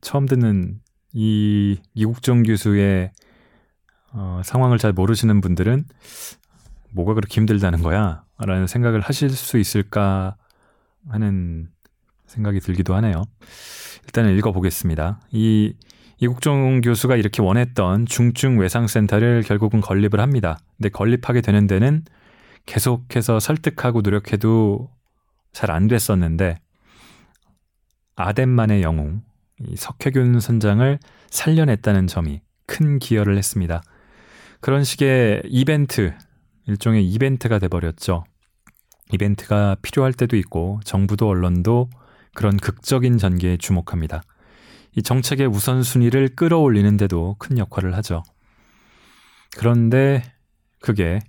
[0.00, 0.78] 처음 듣는
[1.12, 3.10] 이 이국정 교수의
[4.12, 5.86] 어, 상황을 잘 모르시는 분들은
[6.90, 8.22] 뭐가 그렇게 힘들다는 거야?
[8.38, 10.36] 라는 생각을 하실 수 있을까
[11.08, 11.68] 하는
[12.28, 13.24] 생각이 들기도 하네요.
[14.04, 15.20] 일단은 읽어보겠습니다.
[15.32, 15.74] 이
[16.20, 20.58] 이국종 교수가 이렇게 원했던 중증 외상센터를 결국은 건립을 합니다.
[20.76, 22.04] 근데 건립하게 되는 데는
[22.66, 24.90] 계속해서 설득하고 노력해도
[25.52, 26.58] 잘 안 됐었는데
[28.16, 29.22] 아덴만의 영웅
[29.74, 30.98] 석회균 선장을
[31.30, 33.82] 살려냈다는 점이 큰 기여를 했습니다.
[34.60, 36.14] 그런 식의 이벤트
[36.66, 38.24] 일종의 이벤트가 돼버렸죠.
[39.12, 41.88] 이벤트가 필요할 때도 있고 정부도 언론도
[42.34, 44.22] 그런 극적인 전개에 주목합니다.
[44.96, 48.22] 이 정책의 우선순위를 끌어올리는데도 큰 역할을 하죠.
[49.56, 50.22] 그런데
[50.80, 51.20] 그게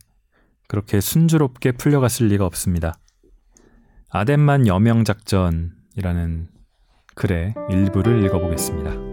[0.68, 2.94] 그렇게 순조롭게 풀려갔을 리가 없습니다.
[4.10, 6.48] 아덴만 여명 작전이라는
[7.16, 9.12] 글의 일부를 읽어보겠습니다.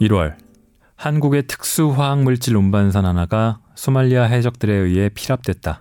[0.00, 0.47] 1월
[0.98, 5.78] 한국의 특수화학 물질 운반선 하나가 소말리아 해적들에 의해 피랍됐다.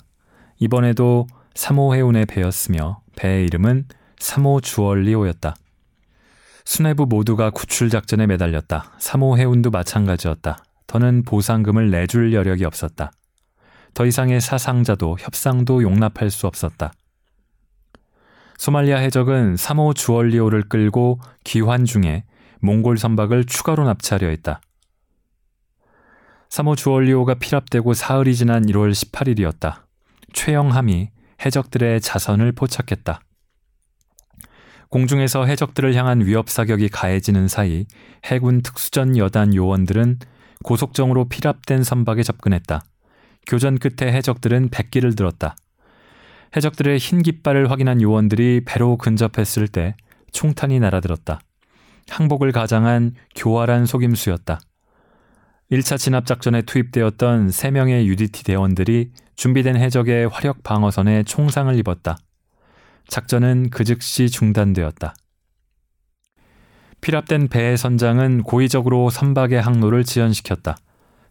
[0.60, 1.25] 이번에도
[1.56, 3.88] 3호 해운에 배였으며 배의 이름은
[4.19, 5.56] 3호 주얼리오였다.
[6.65, 8.91] 수뇌부 모두가 구출 작전에 매달렸다.
[8.99, 10.63] 3호 해운도 마찬가지였다.
[10.86, 13.12] 더는 보상금을 내줄 여력이 없었다.
[13.95, 16.93] 더 이상의 사상자도 협상도 용납할 수 없었다.
[18.60, 22.23] 소말리아 해적은 3호 주얼리오를 끌고 귀환 중에
[22.62, 24.62] 몽골 선박을 추가로 납치하려 했다.
[26.49, 29.83] 3호 주얼리오가 피랍되고 사흘이 지난 1월 18일이었다.
[30.33, 31.10] 최영함이
[31.45, 33.21] 해적들의 자선을 포착했다.
[34.89, 37.86] 공중에서 해적들을 향한 위협 사격이 가해지는 사이
[38.25, 40.19] 해군 특수전 여단 요원들은
[40.63, 42.83] 고속정으로 피랍된 선박에 접근했다.
[43.47, 45.55] 교전 끝에 해적들은 백기를 들었다.
[46.55, 49.95] 해적들의 흰 깃발을 확인한 요원들이 배로 근접했을 때
[50.31, 51.41] 총탄이 날아들었다.
[52.10, 54.60] 항복을 가장한 교활한 속임수였다.
[55.71, 62.17] 1차 진압 작전에 투입되었던 3명의 UDT 대원들이 준비된 해적의 화력 방어선에 총상을 입었다.
[63.10, 65.13] 작전은 그 즉시 중단되었다.
[67.01, 70.77] 피랍된 배의 선장은 고의적으로 선박의 항로를 지연시켰다.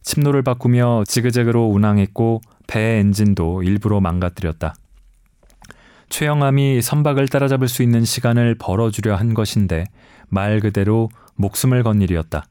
[0.03, 4.75] 침로를 바꾸며 지그재그로 운항했고 배의 엔진도 일부러 망가뜨렸다.
[6.11, 9.85] 최영암이 선박을 따라잡을 수 있는 시간을 벌어주려 한 것인데
[10.29, 12.45] 말 그대로 목숨을 건 일이었다.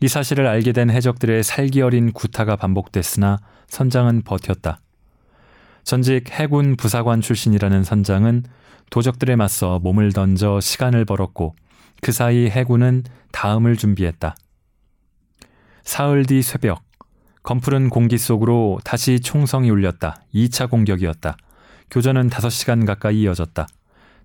[0.00, 4.80] 이 사실을 알게 된 해적들의 살기 어린 구타가 반복됐으나 선장은 버텼다.
[5.82, 8.44] 전직 해군 부사관 출신이라는 선장은
[8.90, 11.54] 도적들에 맞서 몸을 던져 시간을 벌었고
[12.00, 13.02] 그 사이 해군은
[13.32, 14.34] 다음을 준비했다.
[15.82, 16.82] 사흘 뒤 새벽,
[17.42, 20.22] 검푸른 공기 속으로 다시 총성이 울렸다.
[20.34, 21.36] 2차 공격이었다.
[21.90, 23.66] 교전은 5시간 가까이 이어졌다.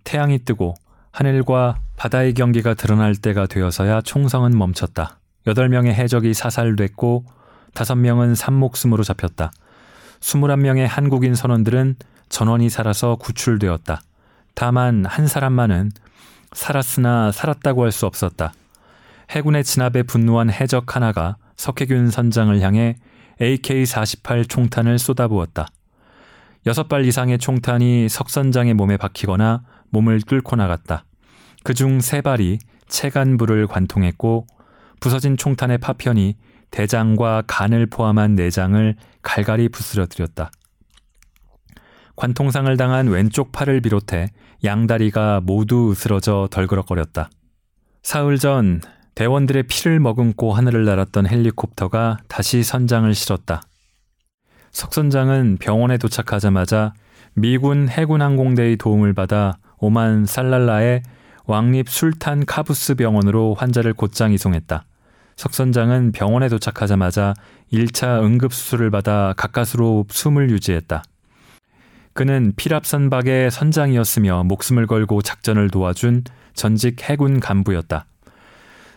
[0.06, 0.76] 태양이 뜨고
[1.12, 5.19] 하늘과 바다의 경기가 드러날 때가 되어서야 총성은 멈췄다.
[5.48, 7.26] 8명의 해적이 사살됐고
[7.74, 9.52] 5명은 산목숨으로 잡혔다.
[10.20, 11.96] 21명의 한국인 선원들은
[12.30, 14.02] 전원이 살아서 구출되었다.
[14.54, 15.92] 다만 한 사람만은
[16.52, 18.54] 살았으나 살았다고 할 수 없었다.
[19.30, 22.96] 해군의 진압에 분노한 해적 하나가 석혜균 선장을 향해
[23.40, 25.68] AK-48 총탄을 쏟아부었다.
[26.66, 31.06] 여섯 발 이상의 총탄이 석 선장의 몸에 박히거나 몸을 뚫고 나갔다.
[31.64, 34.48] 그중 세 발이 체간부를 관통했고
[35.00, 36.36] 부서진 총탄의 파편이
[36.72, 40.52] 대장과 간을 포함한 내장을 갈갈이 부스러뜨렸다.
[42.16, 44.28] 관통상을 당한 왼쪽 팔을 비롯해
[44.64, 47.30] 양다리가 모두 으스러져 덜그럭거렸다.
[48.04, 48.82] 사흘 전
[49.16, 53.62] 대원들의 피를 머금고 하늘을 날았던 헬리콥터가 다시 선장을 실었다.
[54.72, 56.94] 석 선장은 병원에 도착하자마자
[57.34, 61.04] 미군 해군 항공대의 도움을 받아 오만 살랄라의
[61.46, 64.86] 왕립 술탄 카부스 병원으로 환자를 곧장 이송했다.
[65.40, 67.34] 석 선장은 병원에 도착하자마자
[67.72, 71.02] 1차 응급수술을 받아 가까스로 숨을 유지했다.
[72.12, 76.26] 그는 피랍선박의 선장이었으며 목숨을 걸고 작전을 도와준
[76.56, 78.06] 전직 해군 간부였다.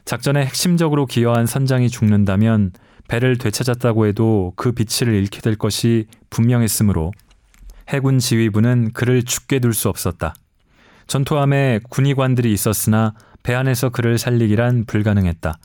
[0.05, 2.73] 작전에 핵심적으로 기여한 선장이 죽는다면
[3.07, 7.13] 배를 되찾았다고 해도 그 빛을 잃게 될 것이 분명했으므로
[7.89, 10.35] 해군 지휘부는 그를 죽게 둘 수 없었다.
[11.07, 15.57] 전투함에 군의관들이 있었으나 배 안에서 그를 살리기란 불가능했다.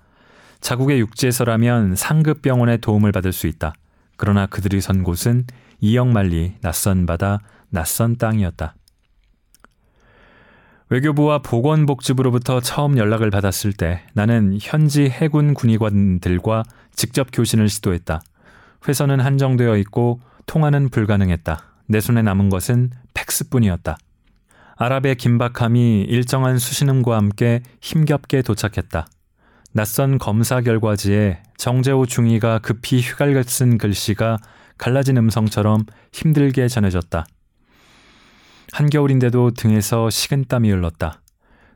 [0.62, 3.74] 자국의 육지에서라면 상급 병원의 도움을 받을 수 있다.
[4.18, 5.46] 그러나 그들이 선 곳은
[5.80, 7.40] 이역만리 낯선 바다,
[7.70, 8.76] 낯선 땅이었다.
[10.90, 16.64] 외교부와 보건복지부로부터 처음 연락을 받았을 때 나는 현지 해군 군의관들과
[16.96, 18.22] 직접 교신을 시도했다.
[18.88, 21.62] 회선은 한정되어 있고 통화는 불가능했다.
[21.88, 23.98] 내 손에 남은 것은 팩스뿐이었다.
[24.78, 29.08] 아랍의 긴박함이 일정한 수신음과 함께 힘겹게 도착했다.
[29.78, 34.40] 낯선 검사 결과지에 정재호 중위가 급히 휘갈겨 쓴 글씨가
[34.80, 37.28] 갈라진 음성처럼 힘들게 전해졌다.
[38.74, 41.22] 한겨울인데도 등에서 식은땀이 흘렀다.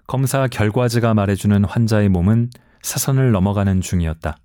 [0.08, 2.50] 검사 결과지가 말해주는 환자의 몸은
[2.82, 4.36] 사선을 넘어가는 중이었다.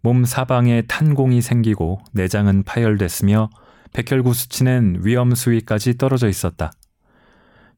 [0.00, 3.50] 몸 사방에 탄공이 생기고 내장은 파열됐으며
[3.92, 6.72] 백혈구 수치는 위험 수위까지 떨어져 있었다.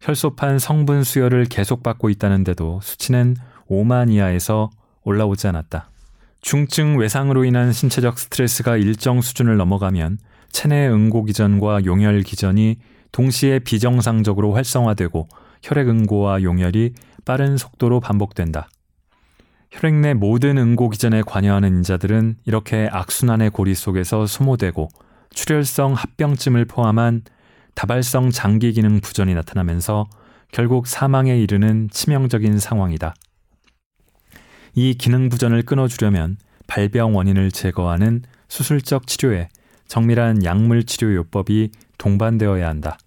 [0.01, 3.35] 혈소판 성분 수혈을 계속 받고 있다는데도 수치는
[3.71, 4.71] 5만 이하에서
[5.05, 5.91] 올라오지 않았다.
[6.41, 10.19] 중증 외상으로 인한 신체적 스트레스가 일정 수준을 넘어가면
[10.51, 12.77] 체내 응고 기전과 용혈 기전이
[13.13, 15.29] 동시에 비정상적으로 활성화되고
[15.63, 16.93] 혈액 응고와 용혈이
[17.25, 18.69] 빠른 속도로 반복된다.
[19.71, 24.89] 혈액 내 모든 응고 기전에 관여하는 인자들은 이렇게 악순환의 고리 속에서 소모되고
[25.31, 27.23] 출혈성 합병증을 포함한
[27.75, 30.07] 다발성 장기 기능 부전이 나타나면서
[30.53, 33.15] 결국 사망에 이르는 치명적인 상황이다.
[34.75, 39.49] 이 기능 부전을 끊어주려면 발병 원인을 제거하는 수술적 치료에
[39.87, 42.99] 정밀한 약물 치료 요법이 동반되어야 한다.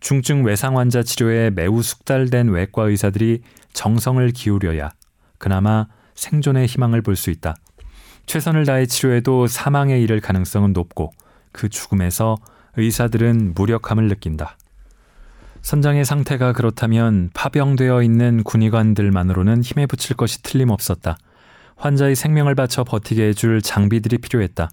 [0.00, 4.90] 중증 외상 환자 치료에 매우 숙달된 외과 의사들이 정성을 기울여야
[5.38, 7.56] 그나마 생존의 희망을 볼 수 있다.
[8.26, 11.10] 최선을 다해 치료해도 사망에 이를 가능성은 높고
[11.50, 12.36] 그 죽음에서
[12.76, 14.56] 의사들은 무력함을 느낀다.
[15.62, 21.16] 선장의 상태가 그렇다면 파병되어 있는 군의관들만으로는 힘에 붙일 것이 틀림없었다.
[21.76, 24.68] 환자의 생명을 바쳐 버티게 해줄 장비들이 필요했다.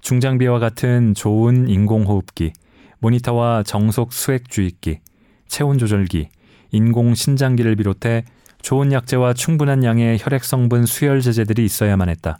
[0.00, 2.52] 중장비와 같은 좋은 인공호흡기,
[3.00, 5.00] 모니터와 정속 수액 주입기,
[5.48, 6.28] 체온 조절기,
[6.70, 8.24] 인공 신장기를 비롯해
[8.62, 12.38] 좋은 약재와 충분한 양의 혈액 성분 수혈 제제들이 있어야만 했다.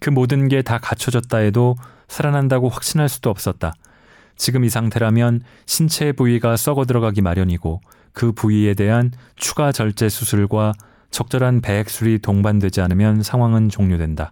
[0.00, 1.76] 그 모든 게 다 갖춰졌다 해도
[2.08, 3.72] 살아난다고 확신할 수도 없었다.
[4.40, 7.82] 지금 이 상태라면 신체 부위가 썩어 들어가기 마련이고
[8.14, 10.72] 그 부위에 대한 추가 절제 수술과
[11.10, 14.30] 적절한 배액술이 동반되지 않으면 상황은 종료된다.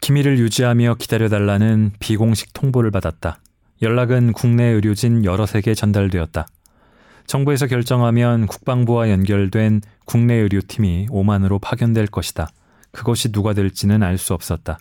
[0.00, 3.38] 기밀을 유지하며 기다려달라는 비공식 통보를 받았다.
[3.80, 6.48] 연락은 국내 의료진 여러 세계 전달되었다.
[7.28, 12.48] 정부에서 결정하면 국방부와 연결된 국내 의료팀이 오만으로 파견될 것이다.
[12.90, 14.78] 그것이 누가 될지는 알 수 없었다.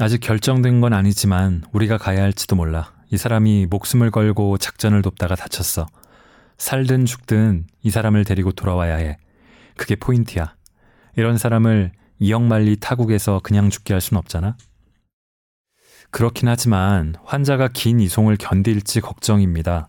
[0.00, 2.92] 아직 결정된 건 아니지만 우리가 가야 할지도 몰라.
[3.10, 5.86] 이 사람이 목숨을 걸고 작전을 돕다가 다쳤어.
[6.56, 9.18] 살든 죽든 이 사람을 데리고 돌아와야 해.
[9.76, 10.54] 그게 포인트야.
[11.16, 14.56] 이런 사람을 이역만리 타국에서 그냥 죽게 할 순 없잖아.
[16.10, 19.88] 그렇긴 하지만 환자가 긴 이송을 견딜지 걱정입니다.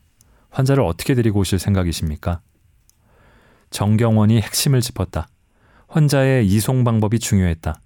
[0.50, 2.42] 환자를 어떻게 데리고 오실 생각이십니까?
[3.72, 5.28] 정경원이 핵심을 짚었다.
[5.88, 7.80] 환자의 이송 방법이 중요했다.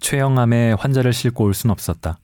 [0.00, 2.18] 최영함에 환자를 싣고 올 순 없었다.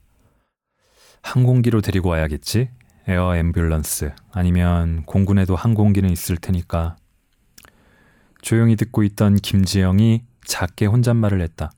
[1.23, 2.71] 항공기로 데리고 와야겠지?
[3.09, 6.97] 에어 앰뷸런스 아니면 공군에도 항공기는 있을 테니까
[8.41, 11.73] 조용히 듣고 있던 김지영이 작게 혼잣말을 했다.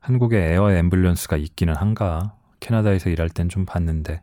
[0.00, 2.34] 한국에 에어 앰뷸런스가 있기는 한가?
[2.60, 4.20] 캐나다에서 일할 땐 좀 봤는데.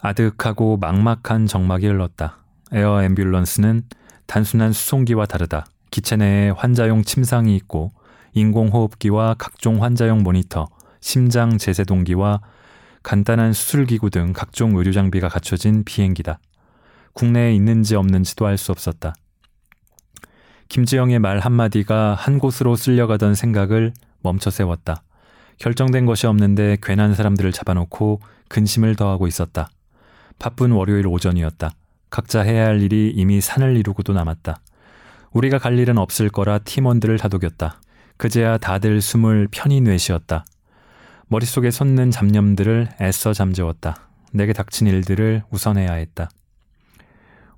[0.00, 2.38] 아득하고 막막한 정막이 흘렀다.
[2.72, 3.82] 에어 앰뷸런스는
[4.26, 5.66] 단순한 수송기와 다르다.
[5.90, 7.92] 기체 내에 환자용 침상이 있고
[8.34, 10.68] 인공호흡기와 각종 환자용 모니터,
[11.00, 12.40] 심장 제세동기와
[13.02, 16.40] 간단한 수술기구 등 각종 의료 장비가 갖춰진 비행기다.
[17.14, 19.14] 국내에 있는지 없는지도 알 수 없었다.
[20.68, 25.02] 김지영의 말 한마디가 한 곳으로 쓸려가던 생각을 멈춰 세웠다.
[25.58, 29.70] 결정된 것이 없는데 괜한 사람들을 잡아놓고 근심을 더하고 있었다.
[30.38, 31.70] 바쁜 월요일 오전이었다.
[32.10, 34.60] 각자 해야 할 일이 이미 산을 이루고도 남았다.
[35.32, 37.80] 우리가 갈 일은 없을 거라 팀원들을 다독였다.
[38.18, 40.44] 그제야 다들 숨을 편히 내쉬었다.
[41.28, 44.08] 머릿속에 솟는 잡념들을 애써 잠재웠다.
[44.32, 46.28] 내게 닥친 일들을 우선해야 했다.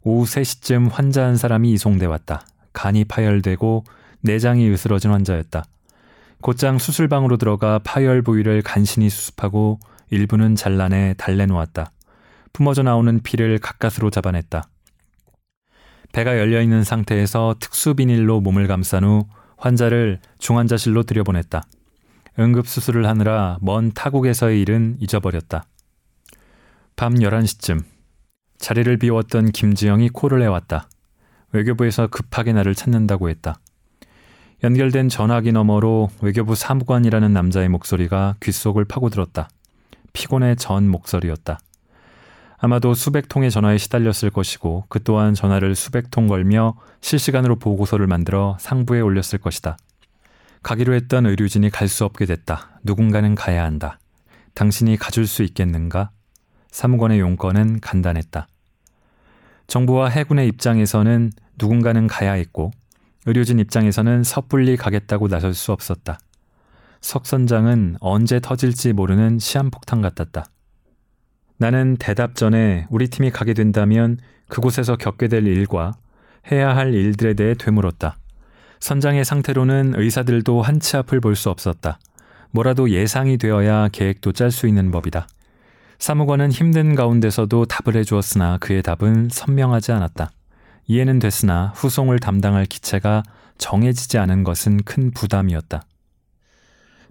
[0.03, 2.44] 오후 3시쯤 환자 한 사람이 이송돼 왔다.
[2.75, 3.85] 간이 파열되고
[4.20, 5.64] 내장이 으스러진 환자였다.
[6.42, 9.79] 곧장 수술방으로 들어가 파열 부위를 간신히 수습하고
[10.11, 11.90] 일부는 잘라내 달래놓았다.
[12.53, 14.68] 품어져 나오는 피를 가까스로 잡아냈다.
[16.12, 19.27] 배가 열려 있는 상태에서 특수 비닐로 몸을 감싼 후
[19.61, 21.62] 환자를 중환자실로 들여보냈다.
[22.38, 25.66] 응급수술을 하느라 먼 타국에서의 일은 잊어버렸다.
[26.96, 27.83] 밤 11시쯤
[28.59, 30.88] 자리를 비웠던 김지영이 콜을 해왔다.
[31.53, 33.61] 외교부에서 급하게 나를 찾는다고 했다.
[34.62, 39.49] 연결된 전화기 너머로 외교부 사무관이라는 남자의 목소리가 귓속을 파고들었다.
[40.12, 41.61] 피곤의 전 목소리였다.
[42.62, 48.59] 아마도 수백 통의 전화에 시달렸을 것이고 그 또한 전화를 수백 통 걸며 실시간으로 보고서를 만들어
[48.61, 49.79] 상부에 올렸을 것이다.
[50.62, 52.79] 가기로 했던 의료진이 갈 수 없게 됐다.
[52.85, 53.99] 누군가는 가야 한다.
[54.53, 56.11] 당신이 가줄 수 있겠는가?
[56.70, 58.46] 사무관의 용건은 간단했다.
[59.66, 62.73] 정부와 해군의 입장에서는 누군가는 가야 했고
[63.25, 66.18] 의료진 입장에서는 섣불리 가겠다고 나설 수 없었다.
[67.01, 70.44] 석 선장은 언제 터질지 모르는 시한폭탄 같았다.
[71.61, 74.16] 나는 대답 전에 우리 팀이 가게 된다면
[74.49, 75.92] 그곳에서 겪게 될 일과
[76.51, 78.16] 해야 할 일들에 대해 되물었다.
[78.81, 81.99] 선장의 상태로는 의사들도 한치 앞을 볼 수 없었다.
[82.53, 85.29] 뭐라도 예상이 되어야 계획도 짤 수 있는 법이다.
[85.99, 90.31] 사무관은 힘든 가운데서도 답을 해주었으나 그의 답은 선명하지 않았다.
[90.87, 93.23] 이해는 됐으나 후송을 담당할 기체가
[93.59, 95.83] 정해지지 않은 것은 큰 부담이었다.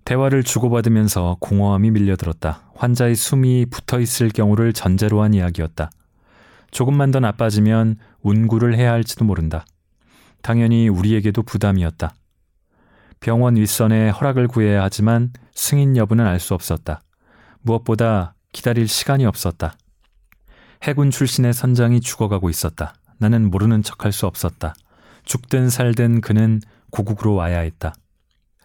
[0.09, 2.71] 대화를 주고받으면서 공허함이 밀려들었다.
[2.73, 5.91] 환자의 숨이 붙어 있을 경우를 전제로 한 이야기였다.
[6.71, 9.67] 조금만 더 나빠지면 운구를 해야 할지도 모른다.
[10.41, 12.15] 당연히 우리에게도 부담이었다.
[13.19, 17.01] 병원 윗선에 허락을 구해야 하지만 승인 여부는 알 수 없었다.
[17.61, 19.75] 무엇보다 기다릴 시간이 없었다.
[20.81, 22.95] 해군 출신의 선장이 죽어가고 있었다.
[23.19, 24.73] 나는 모르는 척할 수 없었다.
[25.25, 27.93] 죽든 살든 그는 고국으로 와야 했다.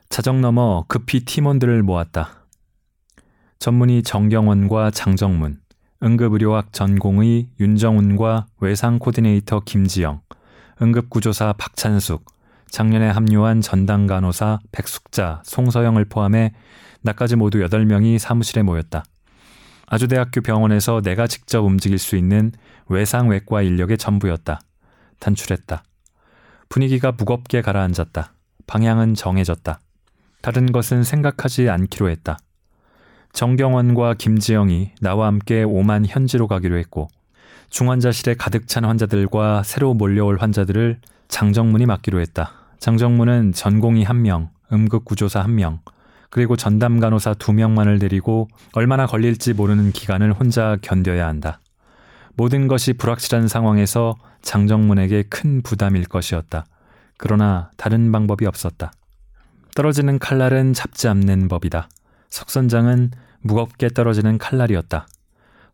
[0.09, 2.47] 자정 넘어 급히 팀원들을 모았다.
[3.59, 5.61] 전문의 정경원과 장정문,
[6.03, 10.21] 응급의료학 전공의 윤정훈과 외상 코디네이터 김지영,
[10.83, 12.25] 응급구조사 박찬숙,
[12.69, 16.53] 작년에 합류한 전담 간호사 백숙자, 송서영을 포함해
[17.03, 19.05] 나까지 모두 8명이 사무실에 모였다.
[19.87, 22.53] 아주대학교 병원에서 내가 직접 움직일 수 있는
[22.89, 24.61] 외상외과 인력의 전부였다.
[25.21, 25.85] 단출했다.
[26.69, 28.33] 분위기가 무겁게 가라앉았다.
[28.67, 29.79] 방향은 정해졌다.
[30.45, 32.37] 다른 것은 생각하지 않기로 했다.
[33.33, 37.09] 정경원과 김지영이 나와 함께 오만 현지로 가기로 했고
[37.71, 42.53] 중환자실에 가득 찬 환자들과 새로 몰려올 환자들을 장정문이 맡기로 했다.
[42.79, 45.81] 장정문은 전공의 한 명, 응급구조사 한 명,
[46.29, 51.59] 그리고 전담 간호사 두 명만을 데리고 얼마나 걸릴지 모르는 기간을 혼자 견뎌야 한다.
[52.35, 56.67] 모든 것이 불확실한 상황에서 장정문에게 큰 부담일 것이었다.
[57.17, 58.93] 그러나 다른 방법이 없었다.
[59.75, 61.89] 떨어지는 칼날은 잡지 않는 법이다.
[62.31, 63.11] 석 선장은
[63.41, 65.09] 무겁게 떨어지는 칼날이었다.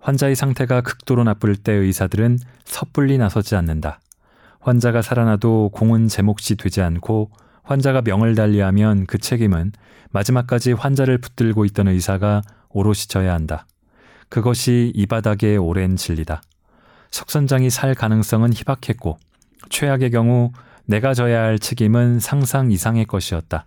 [0.01, 4.01] 환자의 상태가 극도로 나쁠 때 의사들은 섣불리 나서지 않는다.
[4.61, 7.31] 환자가 살아나도 공은 제 몫이 되지 않고
[7.63, 9.73] 환자가 명을 달리하면 그 책임은
[10.11, 12.41] 마지막까지 환자를 붙들고 있던 의사가
[12.71, 13.67] 오롯이 져야 한다.
[14.31, 16.41] 그것이 이 바닥의 오랜 진리다.
[17.11, 19.19] 석 선장이 살 가능성은 희박했고
[19.69, 20.53] 최악의 경우
[20.87, 23.67] 내가 져야 할 책임은 상상 이상의 것이었다.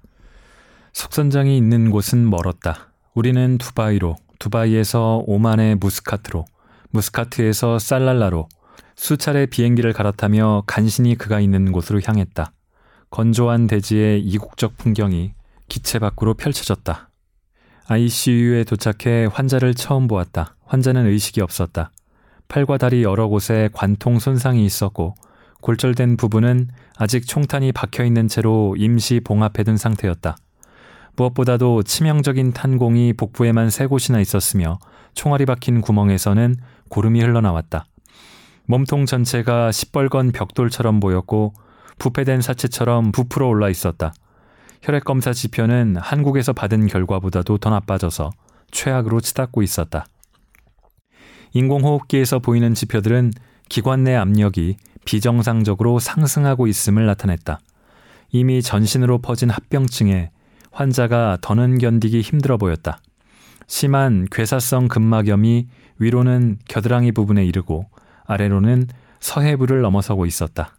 [0.94, 2.94] 석 선장이 있는 곳은 멀었다.
[3.16, 6.46] 우리는 두바이로, 두바이에서 오만의 무스카트로,
[6.92, 8.48] 무스카트에서 살랄라로
[8.96, 12.52] 수차례 비행기를 갈아타며 간신히 그가 있는 곳으로 향했다.
[13.10, 15.34] 건조한 대지의 이국적 풍경이
[15.68, 17.10] 기체 밖으로 펼쳐졌다.
[17.88, 20.56] ICU에 도착해 환자를 처음 보았다.
[20.66, 21.92] 환자는 의식이 없었다.
[22.48, 25.16] 팔과 다리 여러 곳에 관통 손상이 있었고
[25.62, 30.38] 골절된 부분은 아직 총탄이 박혀 있는 채로 임시 봉합해둔 상태였다.
[31.16, 34.80] 무엇보다도 치명적인 탄공이 복부에만 세 곳이나 있었으며
[35.14, 36.56] 총알이 박힌 구멍에서는
[36.90, 37.86] 고름이 흘러나왔다.
[38.66, 41.54] 몸통 전체가 시뻘건 벽돌처럼 보였고
[42.00, 44.14] 부패된 사체처럼 부풀어 올라 있었다.
[44.82, 48.32] 혈액 검사 지표는 한국에서 받은 결과보다도 더 나빠져서
[48.72, 50.06] 최악으로 치닫고 있었다.
[51.54, 53.32] 인공호흡기에서 보이는 지표들은
[53.70, 57.60] 기관 내 압력이 비정상적으로 상승하고 있음을 나타냈다.
[58.32, 60.32] 이미 전신으로 퍼진 합병증에
[60.74, 63.00] 환자가 더는 견디기 힘들어 보였다.
[63.68, 65.68] 심한 괴사성 근막염이
[66.00, 67.90] 위로는 겨드랑이 부분에 이르고
[68.26, 68.88] 아래로는
[69.20, 70.76] 서해부를 넘어서고 있었다.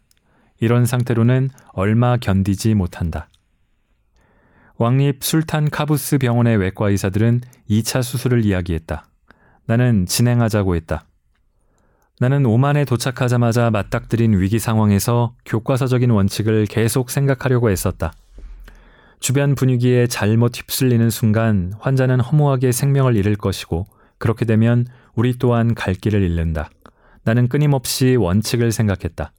[0.61, 3.29] 이런 상태로는 얼마 견디지 못한다.
[4.77, 9.07] 왕립 술탄 카부스 병원의 외과 의사들은 2차 수술을 이야기했다.
[9.67, 11.05] 나는 진행하자고 했다.
[12.21, 18.13] 나는 오만에 도착하자마자 맞닥뜨린 위기 상황에서 교과서적인 원칙을 계속 생각하려고 애썼다.
[19.25, 23.87] 주변 분위기에 잘못 휩쓸리는 순간 환자는 허무하게 생명을 잃을 것이고
[24.19, 26.69] 그렇게 되면 우리 또한 갈 길을 잃는다.
[27.23, 29.33] 나는 끊임없이 원칙을 생각했다.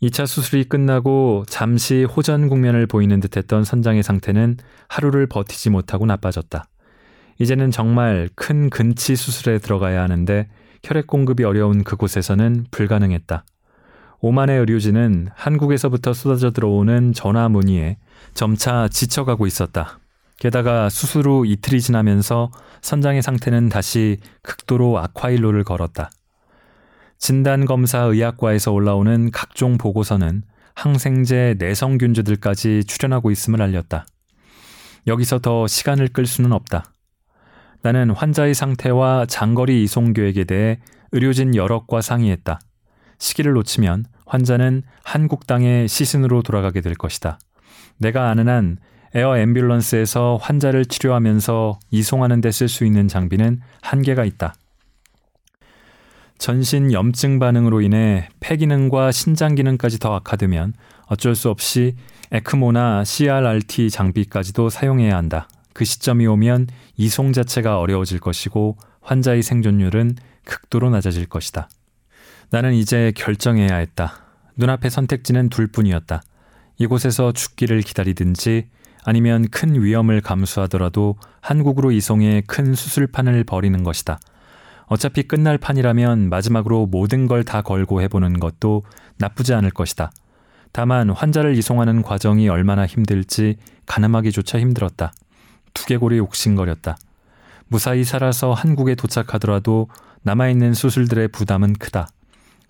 [0.00, 6.64] 2차 수술이 끝나고 잠시 호전 국면을 보이는 듯했던 선장의 상태는 하루를 버티지 못하고 나빠졌다.
[7.40, 10.48] 이제는 정말 큰 근치 수술에 들어가야 하는데
[10.84, 13.44] 혈액 공급이 어려운 그곳에서는 불가능했다.
[14.20, 17.96] 오만의 의료진은 한국에서부터 쏟아져 들어오는 전화 문의에
[18.34, 19.98] 점차 지쳐가고 있었다.
[20.38, 22.50] 게다가 수술 후 이틀이 지나면서
[22.80, 26.10] 선장의 상태는 다시 극도로 악화일로를 걸었다.
[27.18, 30.42] 진단검사의학과에서 올라오는 각종 보고서는
[30.74, 34.06] 항생제 내성균주들까지 출현하고 있음을 알렸다.
[35.08, 36.84] 여기서 더 시간을 끌 수는 없다.
[37.82, 40.78] 나는 환자의 상태와 장거리 이송 계획에 대해
[41.10, 42.60] 의료진 여럿과 상의했다.
[43.18, 47.38] 시기를 놓치면 환자는 한국 땅의 시신으로 돌아가게 될 것이다.
[47.98, 48.78] 내가 아는 한
[49.14, 54.54] 에어 앰뷸런스에서 환자를 치료하면서 이송하는 데 쓸 수 있는 장비는 한계가 있다.
[56.38, 60.74] 전신 염증 반응으로 인해 폐 기능과 신장 기능까지 더 악화되면
[61.06, 61.96] 어쩔 수 없이
[62.30, 65.48] 에크모나 CRRT 장비까지도 사용해야 한다.
[65.72, 71.68] 그 시점이 오면 이송 자체가 어려워질 것이고 환자의 생존율은 극도로 낮아질 것이다.
[72.50, 74.14] 나는 이제 결정해야 했다.
[74.56, 76.22] 눈앞의 선택지는 둘뿐이었다.
[76.78, 78.68] 이곳에서 죽기를 기다리든지
[79.04, 84.18] 아니면 큰 위험을 감수하더라도 한국으로 이송해 큰 수술판을 벌이는 것이다.
[84.86, 88.84] 어차피 끝날 판이라면 마지막으로 모든 걸 다 걸고 해보는 것도
[89.18, 90.10] 나쁘지 않을 것이다.
[90.72, 93.56] 다만 환자를 이송하는 과정이 얼마나 힘들지
[93.86, 95.12] 가늠하기조차 힘들었다.
[95.74, 96.96] 두개골이 옥신거렸다.
[97.68, 99.88] 무사히 살아서 한국에 도착하더라도
[100.22, 102.08] 남아있는 수술들의 부담은 크다.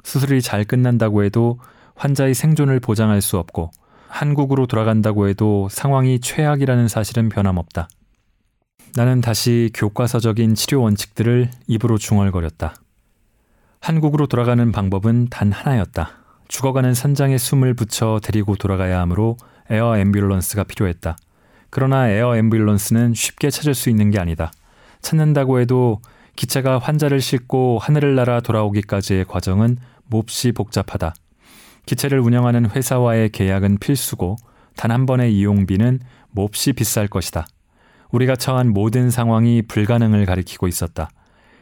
[0.03, 1.59] 수술이 잘 끝난다고 해도
[1.95, 3.71] 환자의 생존을 보장할 수 없고
[4.09, 7.89] 한국으로 돌아간다고 해도 상황이 최악이라는 사실은 변함없다.
[8.95, 12.75] 나는 다시 교과서적인 치료 원칙들을 입으로 중얼거렸다.
[13.81, 16.11] 한국으로 돌아가는 방법은 단 하나였다.
[16.49, 19.37] 죽어가는 선장의 숨을 붙여 데리고 돌아가야 하므로
[19.71, 21.17] 에어 앰뷸런스가 필요했다.
[21.71, 24.51] 그러나 에어 앰뷸런스는 쉽게 찾을 수 있는 게 아니다.
[25.03, 26.01] 찾는다고 해도
[26.35, 31.15] 기체가 환자를 싣고 하늘을 날아 돌아오기까지의 과정은 몹시 복잡하다.
[31.89, 34.37] 기체를 운영하는 회사와의 계약은 필수고
[34.77, 36.01] 단 한 번의 이용비는
[36.33, 37.47] 몹시 비쌀 것이다.
[38.11, 41.09] 우리가 처한 모든 상황이 불가능을 가리키고 있었다.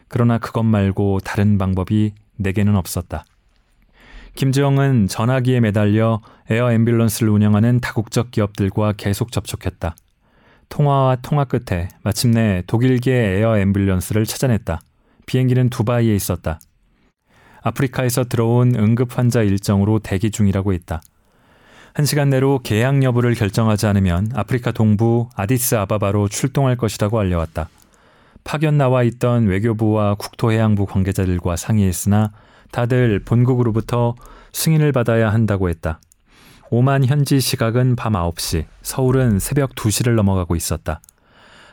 [0.08, 3.24] 그러나 그것 말고 다른 방법이 내게는 없었다.
[4.34, 6.20] 김지영은 전화기에 매달려
[6.50, 9.94] 에어 앰뷸런스를 운영하는 다국적 기업들과 계속 접촉했다.
[10.68, 14.80] 통화와 통화 끝에 마침내 독일계 에어 앰뷸런스를 찾아냈다.
[15.26, 16.58] 비행기는 두바이에 있었다.
[17.66, 21.02] 아프리카에서 들어온 응급 환자 일정으로 대기 중이라고 했다.
[21.94, 27.68] 한 시간 내로 계약 여부를 결정하지 않으면 아프리카 동부 아디스 아바바로 출동할 것이라고 알려왔다.
[28.44, 32.30] 파견 나와 있던 외교부와 국토해양부 관계자들과 상의했으나
[32.70, 34.14] 다들 본국으로부터
[34.52, 36.00] 승인을 받아야 한다고 했다.
[36.70, 41.00] 오만 현지 시각은 밤 9시, 서울은 새벽 2시를 넘어가고 있었다.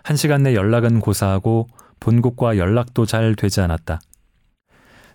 [0.01, 1.67] 한 시간 내 연락은 고사하고
[1.99, 4.01] 본국과 연락도 잘 되지 않았다.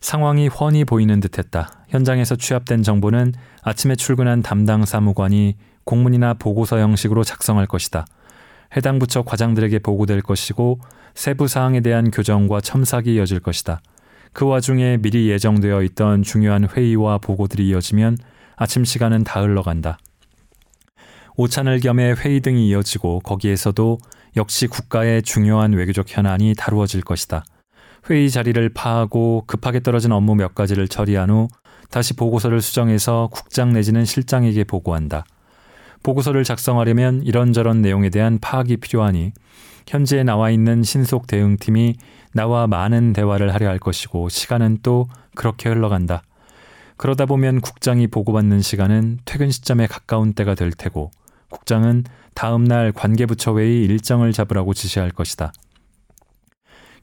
[0.01, 1.71] 상황이 훤히 보이는 듯했다.
[1.89, 3.33] 현장에서 취합된 정보는
[3.63, 8.05] 아침에 출근한 담당 사무관이 공문이나 보고서 형식으로 작성할 것이다.
[8.77, 10.81] 해당 부처 과장들에게 보고될 것이고
[11.15, 13.81] 세부 사항에 대한 교정과 첨삭이 이어질 것이다.
[14.33, 18.19] 그 와중에 미리 예정되어 있던 중요한 회의와 보고들이 이어지면
[18.57, 19.99] 아침 시간은 다 흘러간다.
[21.37, 23.99] 오찬을 겸해 회의 등이 이어지고 거기에서도
[24.37, 27.45] 역시 국가의 중요한 외교적 현안이 다루어질 것이다.
[28.09, 31.49] 회의 자리를 파하고 급하게 떨어진 업무 몇 가지를 처리한 후
[31.91, 35.25] 다시 보고서를 수정해서 국장 내지는 실장에게 보고한다.
[36.03, 39.33] 보고서를 작성하려면 이런저런 내용에 대한 파악이 필요하니
[39.87, 41.97] 현지에 나와 있는 신속 대응팀이
[42.35, 46.23] 나와 많은 대화를 하려 할 것이고 시간은 또 그렇게 흘러간다.
[46.97, 51.11] 그러다 보면 국장이 보고받는 시간은 퇴근 시점에 가까운 때가 될 테고
[51.51, 55.53] 국장은 다음 날 관계부처 회의 일정을 잡으라고 지시할 것이다.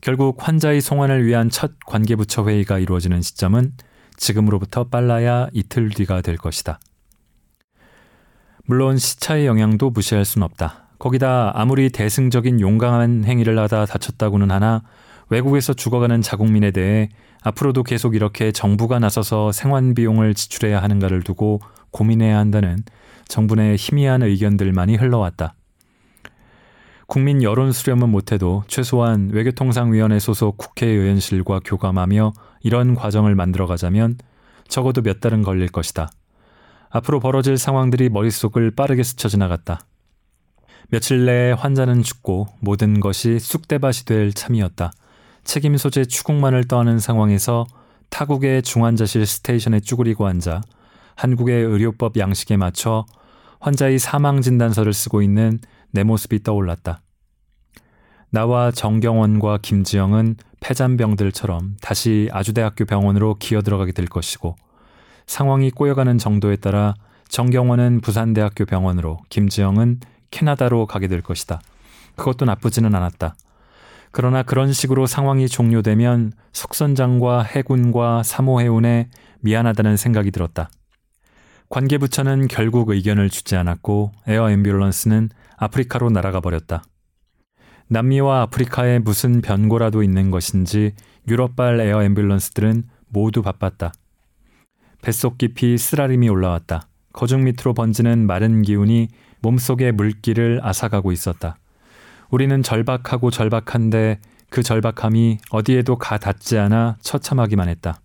[0.06, 3.72] 결국 환자의 송환을 위한 첫 관계부처 회의가 이루어지는 시점은
[4.18, 6.80] 지금으로부터 빨라야 이틀 뒤가 될 것이다.
[8.66, 10.89] 물론 시차의 영향도 무시할 순 없다.
[10.99, 14.84] 거기다 아무리 대승적인 용감한 행위를 하다 다쳤다고는 하나
[15.32, 17.10] 외국에서 죽어가는 자국민에 대해
[17.41, 22.84] 앞으로도 계속 이렇게 정부가 나서서 생활 비용을 지출해야 하는가를 두고 고민해야 한다는
[23.28, 25.56] 정부 내 희미한 의견들만이 흘러왔다.
[27.08, 32.34] 국민 여론 수렴은 못해도 최소한 외교통상위원회 소속 국회의원실과 교감하며
[32.64, 34.18] 이런 과정을 만들어가자면
[34.68, 36.10] 적어도 몇 달은 걸릴 것이다.
[36.89, 39.82] 앞으로 벌어질 상황들이 머릿속을 빠르게 스쳐 지나갔다.
[40.89, 44.91] 며칠 내에 환자는 죽고 모든 것이 쑥대밭이 될 참이었다.
[45.43, 47.66] 책임 소재 추궁만을 떠하는 상황에서
[48.10, 50.62] 타국의 중환자실 스테이션에 쭈그리고 앉아
[51.16, 53.06] 한국의 의료법 양식에 맞춰
[53.60, 55.60] 환자의 사망 진단서를 쓰고 있는
[55.96, 57.02] 내 모습이 떠올랐다.
[58.30, 64.58] 나와 정경원과 김지영은 폐잔병들처럼 다시 아주대학교 병원으로 기어 들어가게 될 것이고
[65.26, 66.96] 상황이 꼬여가는 정도에 따라
[67.30, 71.62] 정경원은 부산대학교 병원으로 김지영은 캐나다로 가게 될 것이다.
[72.18, 73.38] 그것도 나쁘지는 않았다.
[74.12, 80.70] 그러나 그런 식으로 상황이 종료되면 석선장과 해군과 사모해운에 미안하다는 생각이 들었다.
[81.76, 86.86] 관계 부처는 결국 의견을 주지 않았고 에어 앰뷸런스는 아프리카로 날아가 버렸다.
[87.89, 90.93] 남미와 아프리카에 무슨 변고라도 있는 것인지
[91.28, 93.91] 유럽발 에어 앰뷸런스들은 모두 바빴다.
[95.01, 96.88] 뱃속 깊이 쓰라림이 올라왔다.
[97.12, 99.09] 거죽 밑으로 번지는 마른 기운이
[99.41, 101.57] 몸속의 물기를 앗아가고 있었다.
[102.30, 107.99] 우리는 절박하고 절박한데 그 절박함이 어디에도 가 닿지 않아 처참하기만 했다.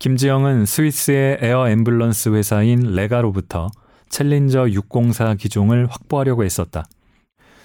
[0.00, 3.68] 김지영은 스위스의 에어 앰뷸런스 회사인 레가로부터
[4.08, 6.86] 챌린저 604 기종을 확보하려고 했었다.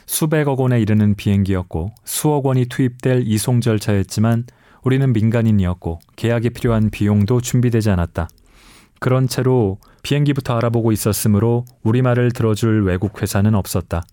[0.05, 4.47] 수백억 원에 이르는 비행기였고 수억 원이 투입될 이송 절차였지만
[4.83, 8.27] 우리는 민간인이었고 계약에 필요한 비용도 준비되지 않았다.
[8.99, 14.03] 그런 채로 비행기부터 알아보고 있었으므로 우리말을 들어줄 외국 회사는 없었다.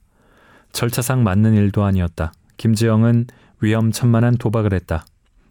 [0.70, 2.32] 절차상 맞는 일도 아니었다.
[2.56, 3.26] 김지영은
[3.60, 5.04] 위험천만한 도박을 했다.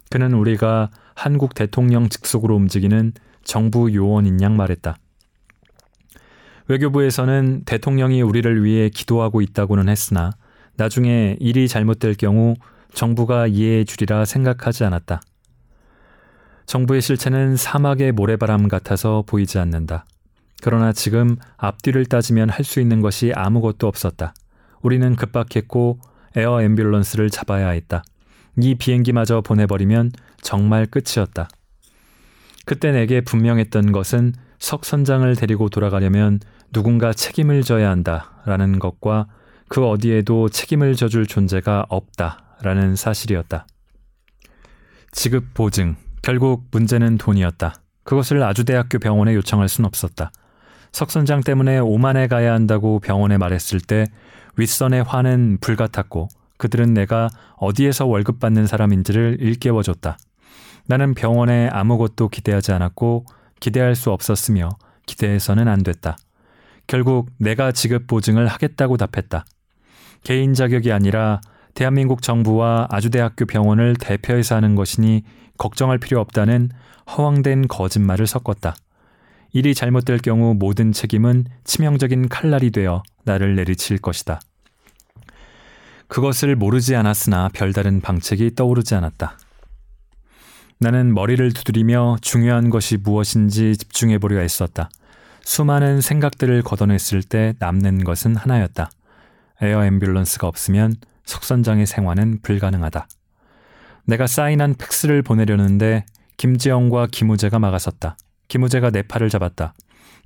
[0.08, 0.88] 그는 우리가
[1.22, 3.12] 한국 대통령 직속으로 움직이는
[3.44, 4.96] 정부 요원인 양 말했다.
[6.66, 10.32] 외교부에서는 대통령이 우리를 위해 기도하고 있다고는 했으나
[10.74, 12.54] 나중에 일이 잘못될 경우
[12.92, 15.20] 정부가 이해해 주리라 생각하지 않았다.
[16.66, 20.04] 정부의 실체는 사막의 모래바람 같아서 보이지 않는다.
[20.60, 24.34] 그러나 지금 앞뒤를 따지면 할 수 있는 것이 아무것도 없었다.
[24.80, 26.00] 우리는 급박했고
[26.34, 28.02] 에어 앰뷸런스를 잡아야 했다.
[28.58, 30.10] 이 비행기마저 보내버리면
[30.42, 31.48] 정말 끝이었다.
[32.66, 36.40] 그때 내게 분명했던 것은 석 선장을 데리고 돌아가려면
[36.72, 39.26] 누군가 책임을 져야 한다라는 것과
[39.68, 43.66] 그 어디에도 책임을 져줄 존재가 없다라는 사실이었다.
[45.10, 45.96] 지급 보증.
[46.22, 47.74] 결국 문제는 돈이었다.
[48.04, 50.30] 그것을 아주대학교 병원에 요청할 순 없었다.
[50.92, 54.06] 석 선장 때문에 오만에 가야 한다고 병원에 말했을 때
[54.56, 56.28] 윗선의 화는 불같았고
[56.58, 60.16] 그들은 내가 어디에서 월급 받는 사람인지를 일깨워줬다.
[60.86, 63.24] 나는 병원에 아무것도 기대하지 않았고
[63.60, 64.70] 기대할 수 없었으며
[65.06, 66.16] 기대해서는 안 됐다.
[66.86, 69.44] 결국 내가 지급 보증을 하겠다고 답했다.
[70.24, 71.40] 개인 자격이 아니라
[71.74, 75.22] 대한민국 정부와 아주대학교 병원을 대표해서 하는 것이니
[75.58, 76.70] 걱정할 필요 없다는
[77.16, 78.74] 허황된 거짓말을 섞었다.
[79.52, 84.40] 일이 잘못될 경우 모든 책임은 치명적인 칼날이 되어 나를 내리칠 것이다.
[86.08, 89.38] 그것을 모르지 않았으나 별다른 방책이 떠오르지 않았다.
[90.82, 94.90] 나는 머리를 두드리며 중요한 것이 무엇인지 집중해 보려 했었다.
[95.44, 98.90] 수많은 생각들을 걷어냈을 때 남는 것은 하나였다.
[99.60, 103.06] 에어 앰뷸런스가 없으면 석선장의 생환은 불가능하다.
[104.06, 106.04] 내가 사인한 팩스를 보내려는데
[106.36, 108.16] 김지영과 김우재가 막아섰다.
[108.48, 109.74] 김우재가 내 팔을 잡았다.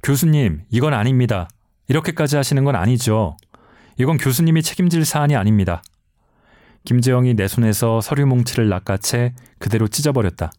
[0.02, 1.50] 교수님, 이건 아닙니다.
[1.88, 3.36] 이렇게까지 하시는 건 아니죠.
[3.98, 5.82] 이건 교수님이 책임질 사안이 아닙니다.
[6.86, 10.52] 김지영이 내 손에서 서류 뭉치를 낚아채 그대로 찢어버렸다.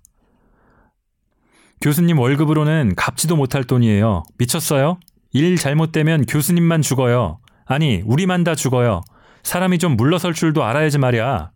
[1.82, 4.24] 교수님 월급으로는 갚지도 못할 돈이에요.
[4.38, 5.00] 미쳤어요?
[5.32, 7.40] 일 잘못되면 교수님만 죽어요.
[7.66, 9.02] 아니, 우리만 다 죽어요.
[9.44, 11.52] 사람이 좀 물러설 줄도 알아야지 말이야.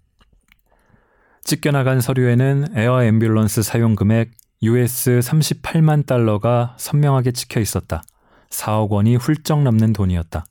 [1.43, 4.31] 찢겨나간 서류에는 에어 앰뷸런스 사용 금액
[4.63, 8.03] US 38만 달러가 선명하게 찍혀 있었다.
[8.49, 10.45] 4억 원이 훌쩍 넘는 돈이었다.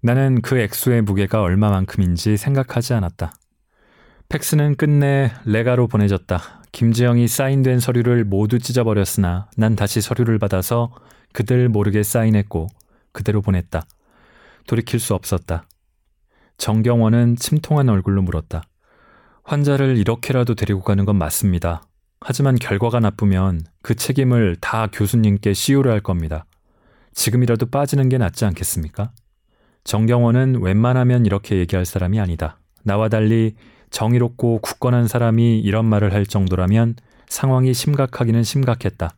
[0.00, 3.32] 나는 그 액수의 무게가 얼마만큼인지 생각하지 않았다.
[4.28, 6.62] 팩스는 끝내 레가로 보내졌다.
[6.70, 10.92] 김지영이 사인된 서류를 모두 찢어버렸으나 난 다시 서류를 받아서
[11.32, 12.68] 그들 모르게 사인했고
[13.12, 13.82] 그대로 보냈다.
[14.66, 15.64] 돌이킬 수 없었다.
[16.58, 18.62] 정경원은 침통한 얼굴로 물었다.
[19.44, 21.82] 환자를 이렇게라도 데리고 가는 건 맞습니다.
[22.20, 26.44] 하지만 결과가 나쁘면 그 책임을 다 교수님께 씌우려 할 겁니다.
[27.14, 29.12] 지금이라도 빠지는 게 낫지 않겠습니까?
[29.88, 32.60] 정경원은 웬만하면 이렇게 얘기할 사람이 아니다.
[32.84, 33.54] 나와 달리
[33.88, 39.16] 정의롭고 굳건한 사람이 이런 말을 할 정도라면 상황이 심각하기는 심각했다.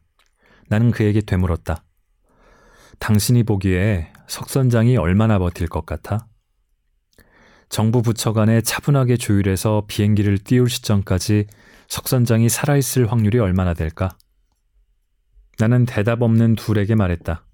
[0.69, 1.83] 나는 그에게 되물었다.
[3.01, 6.29] 당신이 보기에 석 선장이 얼마나 버틸 것 같아?
[7.69, 11.47] 정부 부처 간에 차분하게 조율해서 비행기를 띄울 시점까지
[11.89, 14.17] 석 선장이 살아있을 확률이 얼마나 될까?
[15.59, 17.45] 나는 대답 없는 둘에게 말했다.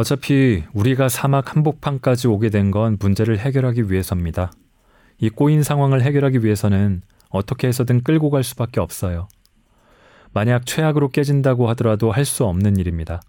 [0.00, 4.50] 어차피 우리가 사막 한복판까지 오게 된 건 문제를 해결하기 위해서입니다.
[5.18, 9.28] 이 꼬인 상황을 해결하기 위해서는 어떻게 해서든 끌고 갈 수밖에 없어요.
[10.32, 13.20] 만약 최악으로 깨진다고 하더라도 할 수 없는 일입니다.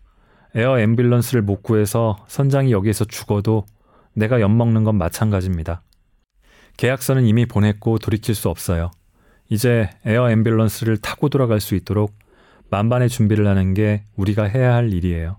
[0.56, 3.66] 에어 앰뷸런스를 못 구해서 선장이 여기에서 죽어도
[4.14, 5.82] 내가 엿먹는 건 마찬가지입니다.
[6.78, 8.92] 계약서는 이미 보냈고 돌이킬 수 없어요.
[9.50, 12.14] 이제 에어 앰뷸런스를 타고 돌아갈 수 있도록
[12.70, 15.38] 만반의 준비를 하는 게 우리가 해야 할 일이에요.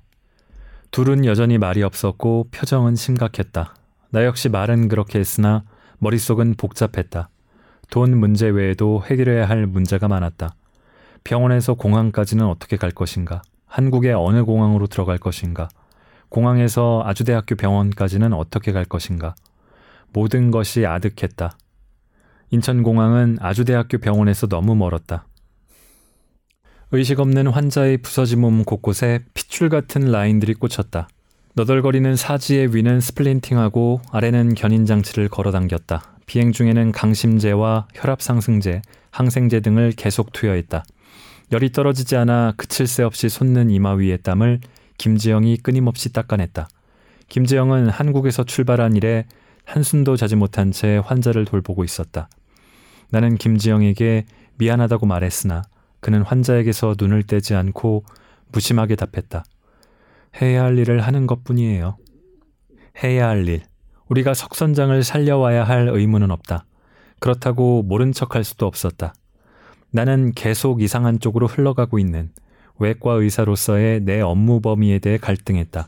[0.93, 3.75] 둘은 여전히 말이 없었고 표정은 심각했다.
[4.11, 5.65] 나 역시 말은 그렇게 했으나
[6.01, 7.31] 머릿속은 복잡했다.
[7.89, 10.55] 돈 문제 외에도 해결해야 할 문제가 많았다.
[11.25, 13.41] 병원에서 공항까지는 어떻게 갈 것인가?
[13.67, 15.71] 한국의 어느 공항으로 들어갈 것인가?
[16.29, 19.35] 공항에서 아주대학교 병원까지는 어떻게 갈 것인가?
[20.13, 21.57] 모든 것이 아득했다.
[22.51, 25.25] 인천공항은 아주대학교 병원에서 너무 멀었다.
[26.95, 31.09] 의식 없는 환자의 부서진 몸 곳곳에 핏줄 같은 라인들이 꽂혔다.
[31.55, 36.03] 너덜거리는 사지의 위는 스플린팅하고 아래는 견인 장치를 걸어당겼다.
[36.27, 40.85] 비행 중에는 강심제와 혈압 상승제, 항생제 등을 계속 투여했다.
[41.53, 44.61] 열이 떨어지지 않아 그칠 새 없이 솟는 이마 위의 땀을
[44.99, 46.69] 김지영이 끊임없이 닦아냈다.
[47.31, 49.25] 김지영은 한국에서 출발한 이래
[49.65, 52.29] 한숨도 자지 못한 채 환자를 돌보고 있었다.
[53.09, 54.27] 나는 김지영에게
[54.59, 55.63] 미안하다고 말했으나
[56.03, 58.05] 그는 환자에게서 눈을 떼지 않고
[58.51, 59.45] 무심하게 답했다.
[60.43, 61.97] 해야 할 일을 하는 것 뿐이에요.
[63.03, 63.63] 해야 할 일.
[64.09, 66.67] 우리가 석선장을 살려와야 할 의무는 없다.
[67.21, 69.15] 그렇다고 모른 척할 수도 없었다.
[69.93, 72.31] 나는 계속 이상한 쪽으로 흘러가고 있는
[72.81, 75.87] 외과 의사로서의 내 업무 범위에 대해 갈등했다.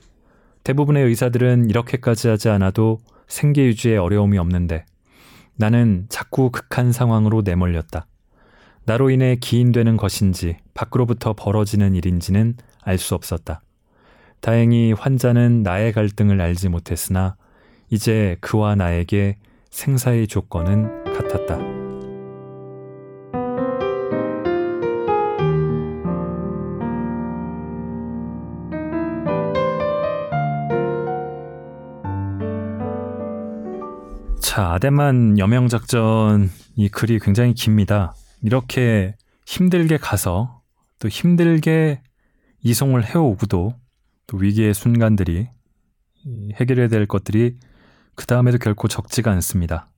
[0.62, 4.87] 대부분의 의사들은 이렇게까지 하지 않아도 생계 유지에 어려움이 없는데
[5.57, 8.07] 나는 자꾸 극한 상황으로 내몰렸다.
[8.87, 13.62] 나로 인해 기인되는 것인지 밖으로부터 벌어지는 일인지는 알 수 없었다.
[14.41, 17.37] 다행히 환자는 나의 갈등을 알지 못했으나
[17.89, 19.39] 이제 그와 나에게
[19.70, 21.59] 생사의 조건은 같았다.
[34.41, 38.14] 자, 아데만 여명작전 이 글이 굉장히 깁니다.
[38.45, 39.16] 이렇게
[39.47, 40.61] 힘들게 가서
[40.99, 42.03] 또 힘들게
[42.61, 43.74] 이송을 해오고도
[44.26, 45.49] 또 위기의 순간들이
[46.53, 47.57] 해결해야 될 것들이
[48.14, 49.90] 그 다음에도 결코 적지가 않습니다.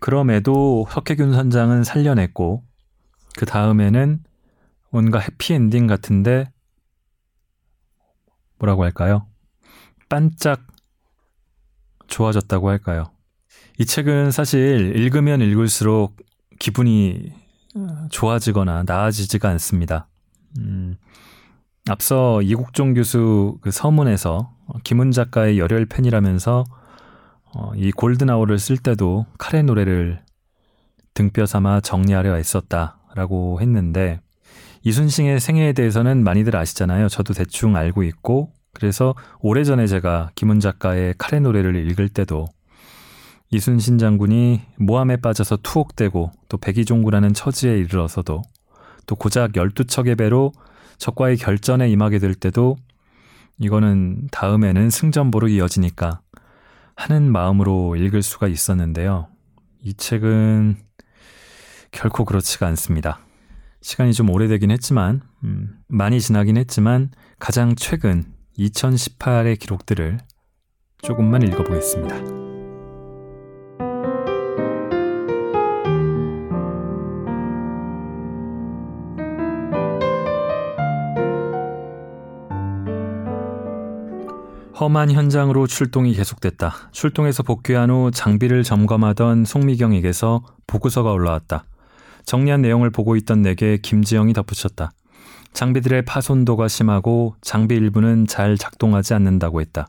[0.00, 2.64] 그럼에도 석혜균 선장은 살려냈고
[3.36, 4.24] 그 다음에는
[4.88, 6.50] 뭔가 해피엔딩 같은데
[8.58, 9.26] 뭐라고 할까요?
[10.08, 10.66] 반짝
[12.06, 13.12] 좋아졌다고 할까요?
[13.78, 16.16] 이 책은 사실 읽으면 읽을수록
[16.60, 17.32] 기분이
[18.10, 20.06] 좋아지거나 나아지지가 않습니다.
[20.58, 20.96] 음,
[21.88, 24.52] 앞서 이국종 교수 그 서문에서
[24.84, 26.64] 김은 작가의 열혈 팬이라면서
[27.52, 30.22] 어, 이 골든아워를 쓸 때도 카레 노래를
[31.14, 34.20] 등뼈 삼아 정리하려 애썼다라고 했는데
[34.82, 37.08] 이순신의 생애에 대해서는 많이들 아시잖아요.
[37.08, 42.46] 저도 대충 알고 있고 그래서 오래전에 제가 김은 작가의 카레 노래를 읽을 때도
[43.52, 48.42] 이순신 장군이 모함에 빠져서 투옥되고 또 백이종구라는 처지에 이르러서도
[49.06, 50.52] 또 고작 12척의 배로
[50.98, 52.76] 적과의 결전에 임하게 될 때도
[53.58, 56.20] 이거는 다음에는 승전보로 이어지니까
[56.94, 59.28] 하는 마음으로 읽을 수가 있었는데요.
[59.82, 60.76] 이 책은
[61.90, 63.20] 결코 그렇지가 않습니다.
[63.80, 68.24] 시간이 좀 오래되긴 했지만, 음, 많이 지나긴 했지만, 가장 최근
[68.58, 70.18] 2018의 기록들을
[71.02, 72.49] 조금만 읽어보겠습니다.
[84.80, 86.72] 험한 현장으로 출동이 계속됐다.
[86.92, 91.64] 출동해서 복귀한 후 장비를 점검하던 송미경에게서 보고서가 올라왔다.
[92.24, 94.90] 정리한 내용을 보고 있던 내게 김지영이 덧붙였다.
[95.52, 99.88] 장비들의 파손도가 심하고 장비 일부는 잘 작동하지 않는다고 했다.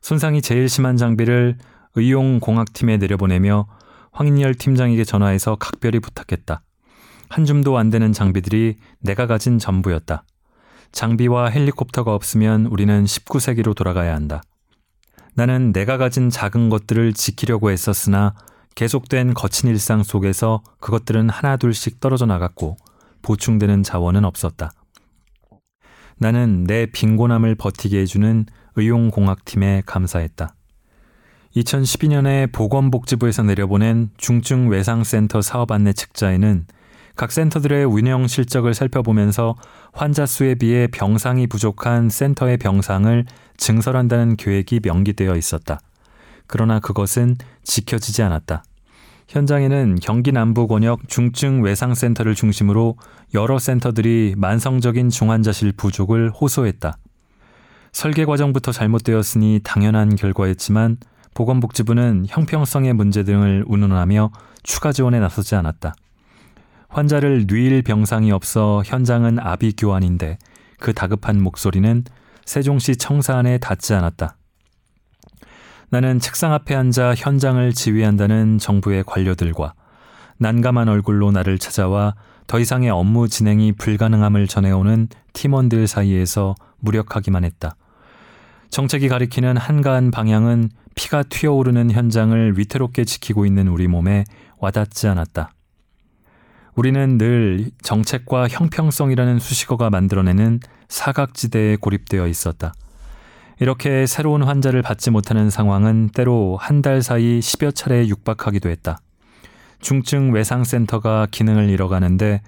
[0.00, 1.58] 손상이 제일 심한 장비를
[1.94, 3.66] 의용공학팀에 내려보내며
[4.12, 6.62] 황인열 팀장에게 전화해서 각별히 부탁했다.
[7.28, 10.24] 한 줌도 안 되는 장비들이 내가 가진 전부였다.
[10.92, 14.42] 장비와 헬리콥터가 없으면 우리는 19세기로 돌아가야 한다.
[15.34, 18.34] 나는 내가 가진 작은 것들을 지키려고 했었으나
[18.74, 22.76] 계속된 거친 일상 속에서 그것들은 하나둘씩 떨어져 나갔고
[23.22, 24.70] 보충되는 자원은 없었다.
[26.18, 30.54] 나는 내 빈곤함을 버티게 해주는 의용공학팀에 감사했다.
[31.56, 36.66] 2012년에 보건복지부에서 내려보낸 중증 외상센터 사업 안내 책자에는
[37.16, 39.56] 각 센터들의 운영 실적을 살펴보면서
[39.92, 43.24] 환자 수에 비해 병상이 부족한 센터의 병상을
[43.56, 45.80] 증설한다는 계획이 명기되어 있었다.
[46.46, 48.62] 그러나 그것은 지켜지지 않았다.
[49.28, 52.96] 현장에는 경기 남부 권역 중증 외상 센터를 중심으로
[53.34, 56.98] 여러 센터들이 만성적인 중환자실 부족을 호소했다.
[57.92, 60.98] 설계 과정부터 잘못되었으니 당연한 결과였지만
[61.34, 64.30] 보건복지부는 형평성의 문제 등을 운운하며
[64.62, 65.94] 추가 지원에 나서지 않았다.
[66.88, 70.38] 환자를 누일 병상이 없어 현장은 아비규환인데
[70.78, 72.04] 그 다급한 목소리는
[72.44, 74.36] 세종시 청사 안에 닿지 않았다.
[75.90, 79.74] 나는 책상 앞에 앉아 현장을 지휘한다는 정부의 관료들과
[80.38, 82.14] 난감한 얼굴로 나를 찾아와
[82.46, 87.76] 더 이상의 업무 진행이 불가능함을 전해오는 팀원들 사이에서 무력하기만 했다.
[88.70, 94.24] 정책이 가리키는 한가한 방향은 피가 튀어오르는 현장을 위태롭게 지키고 있는 우리 몸에
[94.58, 95.52] 와닿지 않았다.
[96.76, 102.74] 우리는 늘 정책과 형평성이라는 수식어가 만들어내는 사각지대에 고립되어 있었다.
[103.58, 108.98] 이렇게 새로운 환자를 받지 못하는 상황은 때로 한 달 사이 10여 차례 육박하기도 했다.
[109.80, 112.42] 중증 외상센터가 기능을 잃어가는데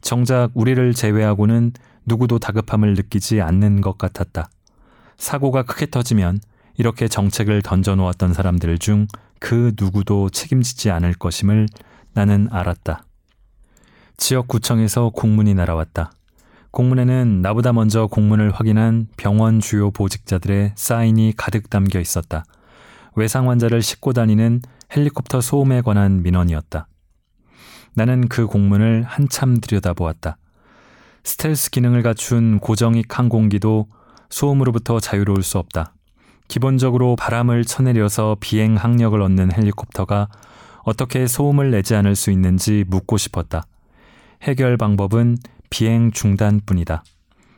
[0.00, 1.72] 정작 우리를 제외하고는
[2.06, 4.48] 누구도 다급함을 느끼지 않는 것 같았다.
[5.18, 6.40] 사고가 크게 터지면
[6.76, 9.06] 이렇게 정책을 던져놓았던 사람들 중
[9.40, 11.66] 그 누구도 책임지지 않을 것임을
[12.14, 13.04] 나는 알았다.
[14.16, 16.12] 지역구청에서 공문이 날아왔다.
[16.70, 22.44] 공문에는 나보다 먼저 공문을 확인한 병원 주요 보직자들의 사인이 가득 담겨 있었다.
[23.14, 24.60] 외상 환자를 싣고 다니는
[24.94, 26.88] 헬리콥터 소음에 관한 민원이었다.
[27.94, 30.36] 나는 그 공문을 한참 들여다보았다.
[31.22, 33.86] 스텔스 기능을 갖춘 고정익 항공기도
[34.30, 35.94] 소음으로부터 자유로울 수 없다.
[36.48, 40.28] 기본적으로 바람을 쳐내려서 비행 항력을 얻는 헬리콥터가
[40.82, 43.62] 어떻게 소음을 내지 않을 수 있는지 묻고 싶었다.
[44.42, 45.38] 해결 방법은
[45.70, 47.02] 비행 중단뿐이다.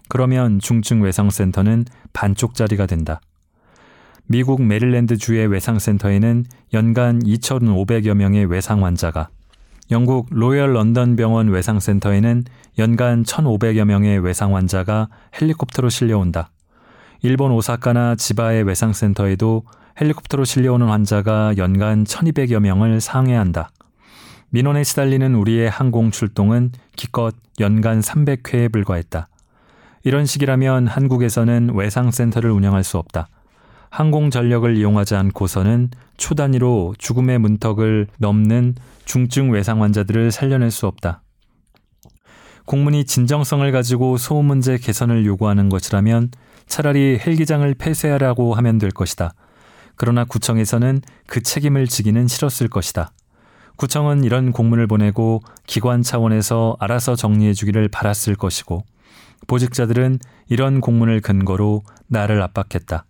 [0.08, 3.20] 그러면 중증 외상센터는 반쪽짜리가 된다.
[4.26, 9.28] 미국 메릴랜드 주의 외상센터에는 연간 2,500여 명의 외상 환자가,
[9.90, 12.44] 영국 로열 런던 병원 외상센터에는
[12.78, 15.08] 연간 1,500여 명의 외상 환자가
[15.40, 16.50] 헬리콥터로 실려온다.
[17.22, 19.62] 일본 오사카나 지바의 외상센터에도
[20.00, 23.70] 헬리콥터로 실려오는 환자가 연간 1200여 명을 상회한다.
[24.50, 29.28] 민원에 시달리는 우리의 항공 출동은 기껏 연간 300회에 불과했다.
[30.04, 33.28] 이런 식이라면 한국에서는 외상센터를 운영할 수 없다.
[33.90, 38.74] 항공 전력을 이용하지 않고서는 초 단위로 죽음의 문턱을 넘는
[39.04, 41.22] 중증 외상 환자들을 살려낼 수 없다.
[42.66, 46.30] 공문이 진정성을 가지고 소음 문제 개선을 요구하는 것이라면
[46.66, 49.34] 차라리 헬기장을 폐쇄하라고 하면 될 것이다.
[49.94, 53.12] 그러나 구청에서는 그 책임을 지기는 싫었을 것이다.
[53.76, 58.84] 구청은 이런 공문을 보내고 기관 차원에서 알아서 정리해 주기를 바랐을 것이고
[59.46, 60.18] 보직자들은
[60.48, 63.04] 이런 공문을 근거로 나를 압박했다.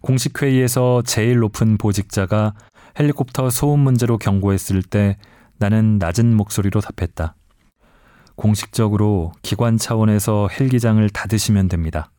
[0.00, 2.54] 공식 회의에서 제일 높은 보직자가
[2.98, 5.16] 헬리콥터 소음 문제로 경고했을 때
[5.58, 7.34] 나는 낮은 목소리로 답했다.
[8.36, 12.10] 공식적으로 기관 차원에서 헬기장을 닫으시면 됩니다.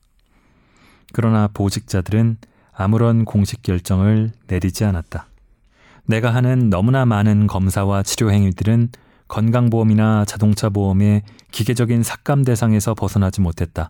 [1.12, 2.38] 그러나 보직자들은
[2.74, 5.28] 아무런 공식 결정을 내리지 않았다.
[6.06, 8.90] 내가 하는 너무나 많은 검사와 치료 행위들은
[9.28, 13.90] 건강보험이나 자동차 보험의 기계적인 삭감 대상에서 벗어나지 못했다.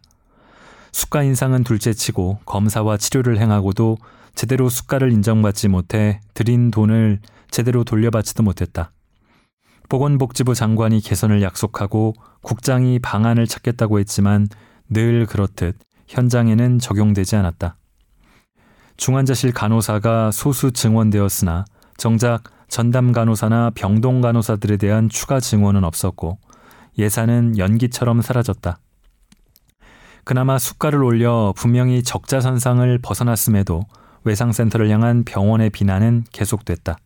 [0.92, 3.98] 수가 인상은 둘째치고 검사와 치료를 행하고도
[4.36, 8.92] 제대로 수가를 인정받지 못해 들인 돈을 제대로 돌려받지도 못했다.
[9.90, 14.48] 보건복지부 장관이 개선을 약속하고 국장이 방안을 찾겠다고 했지만
[14.90, 17.76] 늘 그렇듯 현장에는 적용되지 않았다.
[18.98, 21.66] 중환자실 간호사가 소수 증원되었으나
[22.04, 26.38] 정작 전담 간호사나 병동 간호사들에 대한 추가 증원은 없었고
[26.98, 28.78] 예산은 연기처럼 사라졌다.
[30.26, 33.86] 그나마 수가를 올려 분명히 적자선상을 벗어났음에도
[34.26, 36.98] 외상센터를 향한 병원의 비난은 계속됐다.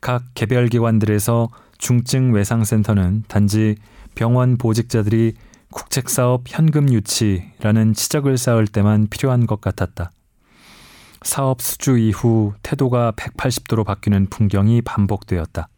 [0.00, 1.48] 각 개별 기관들에서
[1.78, 3.74] 중증 외상센터는 단지
[4.14, 5.34] 병원 보직자들이
[5.72, 10.12] 국책사업 현금 유치라는 치적을 쌓을 때만 필요한 것 같았다.
[11.24, 15.68] 사업 수주 이후 태도가 180도로 바뀌는 풍경이 반복되었다.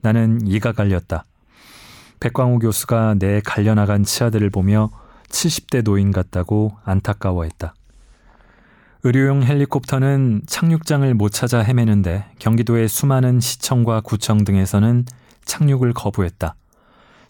[0.00, 1.24] 나는 이가 갈렸다.
[2.20, 4.90] 백광호 교수가 내 갈려나간 치아들을 보며
[5.28, 7.74] 70대 노인 같다고 안타까워했다.
[9.02, 15.04] 의료용 헬리콥터는 착륙장을 못 찾아 헤매는데 경기도의 수많은 시청과 구청 등에서는
[15.44, 16.54] 착륙을 거부했다.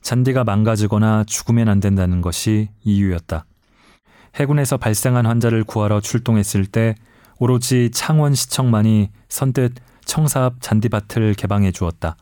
[0.02, 3.44] 잔디가 망가지거나 죽으면 안 된다는 것이 이유였다.
[4.36, 6.94] 해군에서 발생한 환자를 구하러 출동했을 때
[7.39, 9.74] 오로지 창원시청만이 선뜻
[10.05, 12.16] 청사 앞 잔디밭을 개방해 주었다.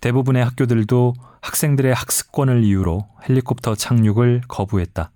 [0.00, 5.10] 대부분의 학교들도 학생들의 학습권을 이유로 헬리콥터 착륙을 거부했다.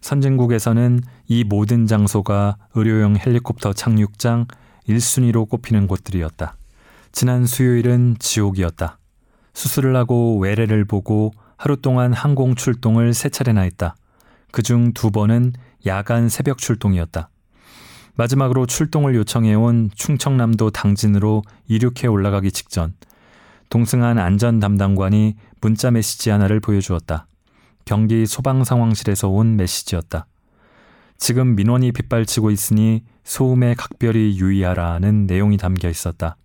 [0.00, 4.46] 선진국에서는 이 모든 장소가 의료용 헬리콥터 착륙장
[4.88, 6.56] 1순위로 꼽히는 곳들이었다.
[7.12, 8.98] 지난 수요일은 지옥이었다.
[9.54, 13.94] 수술을 하고 외래를 보고 하루 동안 항공 출동을 세 차례나 했다.
[14.52, 15.52] 그중 두 번은
[15.86, 17.30] 야간 새벽 출동이었다.
[18.16, 22.94] 마지막으로 출동을 요청해온 충청남도 당진으로 이륙해 올라가기 직전
[23.70, 27.26] 동승한 안전 담당관이 문자 메시지 하나를 보여주었다.
[27.84, 30.26] 경기 소방상황실에서 온 메시지였다.
[31.18, 36.36] 지금 민원이 빗발치고 있으니 소음에 각별히 유의하라는 내용이 담겨 있었다.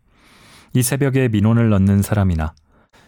[0.73, 2.53] 이 새벽에 민원을 넣는 사람이나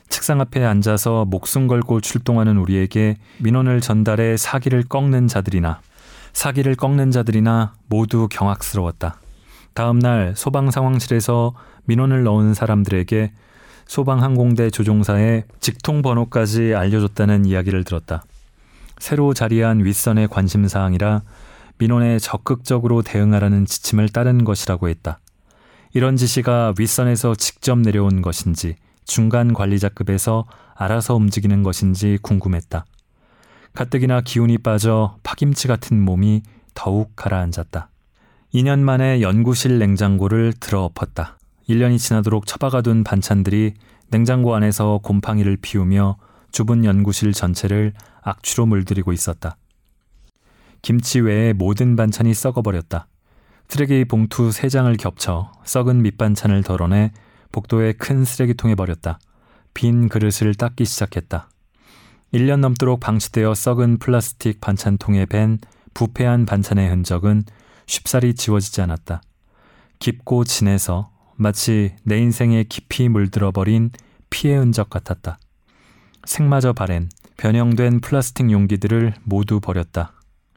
[0.10, 5.80] 책상 앞에 앉아서 목숨 걸고 출동하는 우리에게 민원을 전달해 사기를 꺾는 자들이나
[6.34, 9.18] 사기를 꺾는 자들이나 모두 경악스러웠다.
[9.74, 11.54] 다음 날 소방 상황실에서
[11.86, 13.32] 민원을 넣은 사람들에게
[13.86, 18.24] 소방항공대 조종사의 직통 번호까지 알려줬다는 이야기를 들었다.
[19.00, 21.24] 새로 자리한 윗선의 관심 사항이라
[21.78, 25.20] 민원에 적극적으로 대응하라는 지침을 따른 것이라고 했다.
[25.94, 32.86] 이런 지시가 윗선에서 직접 내려온 것인지 중간 관리자급에서 알아서 움직이는 것인지 궁금했다.
[33.74, 36.44] 가뜩이나 기운이 빠져 파김치 같은 몸이
[36.74, 37.90] 더욱 가라앉았다.
[38.54, 41.38] 2년 만에 연구실 냉장고를 들어 엎었다.
[41.70, 43.74] 1년이 지나도록 처박아둔 반찬들이
[44.10, 46.18] 냉장고 안에서 곰팡이를 피우며
[46.52, 49.56] 좁은 연구실 전체를 악취로 물들이고 있었다.
[50.82, 53.08] 김치 외에 모든 반찬이 썩어버렸다.
[53.70, 57.14] 쓰레기 봉투 3장을 겹쳐 썩은 밑반찬을 덜어내
[57.54, 59.18] 복도의 큰 쓰레기통에 버렸다.
[59.74, 61.51] 빈 그릇을 닦기 시작했다.
[62.34, 65.60] 1년 넘도록 방치되어 썩은 플라스틱 반찬통에 밴
[65.94, 67.44] 부패한 반찬의 흔적은
[67.88, 69.22] 쉽사리 지워지지 않았다.
[70.00, 73.92] 깊고 진해서 마치 내 인생에 깊이 물들어버린
[74.30, 75.40] 피해 흔적 같았다.
[76.24, 80.14] 생마저 바랜 변형된 플라스틱 용기들을 모두 버렸다.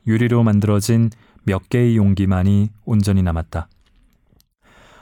[0.07, 1.11] 유리로 만들어진
[1.43, 3.69] 몇 개의 용기만이 온전히 남았다.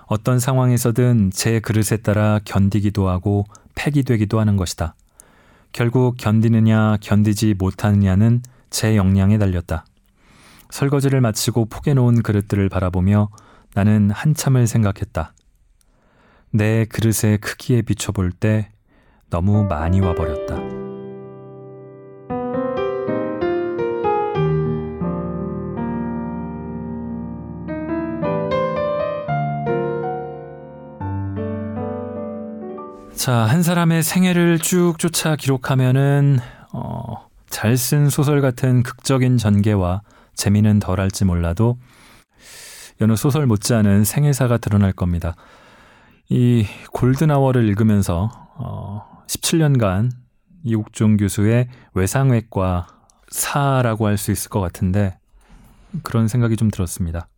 [0.06, 3.44] 어떤 상황에서든 제 그릇에 따라 견디기도 하고
[3.74, 4.94] 폐기되기도 하는 것이다.
[5.72, 9.84] 결국 견디느냐 견디지 못하느냐는 제 역량에 달렸다.
[10.70, 13.28] 설거지를 마치고 포개놓은 그릇들을 바라보며
[13.74, 15.34] 나는 한참을 생각했다.
[16.50, 18.70] 내 그릇의 크기에 비춰볼 때
[19.30, 20.81] 너무 많이 와버렸다.
[33.22, 36.40] 자, 한 사람의 생애를 쭉 쫓아 기록하면은,
[36.72, 40.02] 어, 잘 쓴 소설 같은 극적인 전개와
[40.34, 41.78] 재미는 덜할지 몰라도,
[43.00, 45.36] 여느 소설 못지않은 생애사가 드러날 겁니다.
[46.30, 50.10] 이 골든아워를 읽으면서 어, 17년간
[50.64, 52.88] 이국종 교수의 외상외과
[53.28, 55.16] 사라고 할 수 있을 것 같은데
[56.02, 57.28] 그런 생각이 좀 들었습니다.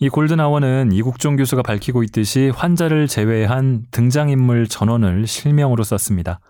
[0.00, 6.40] 이 골든아워는 이국종 교수가 밝히고 있듯이 환자를 제외한 등장인물 전원을 실명으로 썼습니다.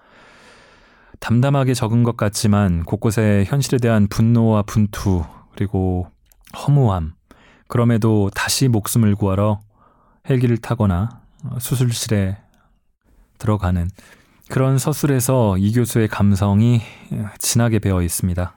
[1.20, 5.24] 담담하게 적은 것 같지만 곳곳에 현실에 대한 분노와 분투
[5.54, 6.06] 그리고
[6.56, 7.14] 허무함
[7.68, 9.60] 그럼에도 다시 목숨을 구하러
[10.28, 12.38] 헬기를 타거나 어, 수술실에
[13.38, 13.88] 들어가는
[14.48, 16.80] 그런 서술에서 이 교수의 감성이
[17.38, 18.54] 진하게 배어 있습니다.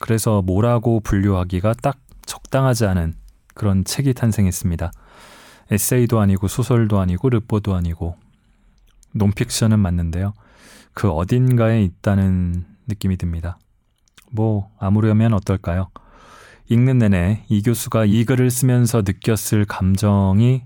[0.00, 3.14] 그래서 뭐라고 분류하기가 딱 적당하지 않은
[3.58, 4.90] 그런 책이 탄생했습니다.
[5.70, 8.16] 에세이도 아니고 소설도 아니고 르포도 아니고
[9.12, 10.32] 논픽션은 맞는데요.
[10.94, 13.58] 그 어딘가에 있다는 느낌이 듭니다.
[14.30, 15.90] 뭐 아무려면 어떨까요?
[16.70, 20.62] 읽는 내내 이 교수가 이 글을 쓰면서 느꼈을 감정이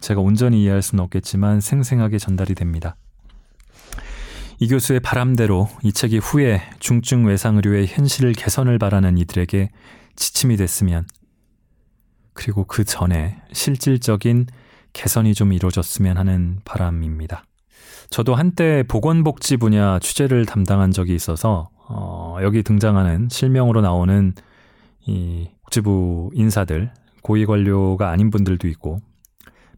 [0.00, 2.96] 제가 온전히 이해할 수는 없겠지만 생생하게 전달이 됩니다.
[4.58, 9.70] 이 교수의 바람대로 이 책이 후에 중증 외상 의료의 현실을 개선을 바라는 이들에게
[10.16, 11.06] 지침이 됐으면
[12.34, 14.46] 그리고 그 전에 실질적인
[14.92, 17.44] 개선이 좀 이루어졌으면 하는 바람입니다.
[18.10, 24.34] 저도 한때 보건복지 분야 취재를 담당한 적이 있어서 어, 여기 등장하는 실명으로 나오는
[25.06, 29.00] 이 복지부 인사들 고위 관료가 아닌 분들도 있고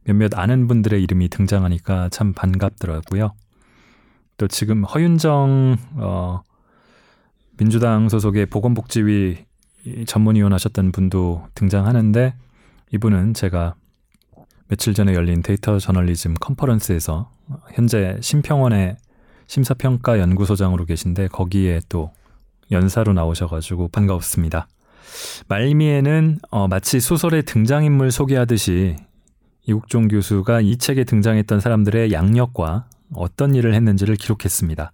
[0.02, 3.32] 몇몇 아는 분들의 이름이 등장하니까 참 반갑더라고요.
[4.36, 6.42] 또 지금 허윤정 어,
[7.57, 9.44] 민주당 소속의 보건복지위
[10.07, 12.34] 전문위원 하셨던 분도 등장하는데
[12.95, 13.74] 이분은 제가
[14.68, 17.28] 며칠 전에 열린 데이터 저널리즘 컨퍼런스에서
[17.72, 18.97] 현재 심평원의
[19.49, 22.12] 심사평가 연구소장으로 계신데 거기에 또
[22.70, 24.68] 연사로 나오셔가지고 반가웠습니다.
[25.49, 28.95] 말미에는 어, 마치 소설의 등장인물 소개하듯이
[29.66, 34.92] 이국종 교수가 이 책에 등장했던 사람들의 양력과 어떤 일을 했는지를 기록했습니다.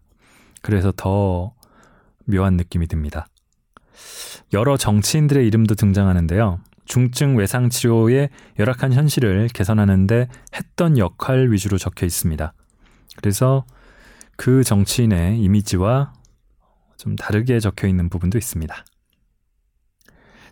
[0.62, 1.53] 그래서 더
[2.24, 3.26] 묘한 느낌이 듭니다.
[4.55, 6.61] 여러 정치인들의 이름도 등장하는데요.
[6.85, 12.53] 중증 외상 치료의 열악한 현실을 개선하는데 했던 역할 위주로 적혀 있습니다.
[13.16, 13.64] 그래서
[14.37, 16.12] 그 정치인의 이미지와
[16.97, 18.85] 좀 다르게 적혀 있는 부분도 있습니다.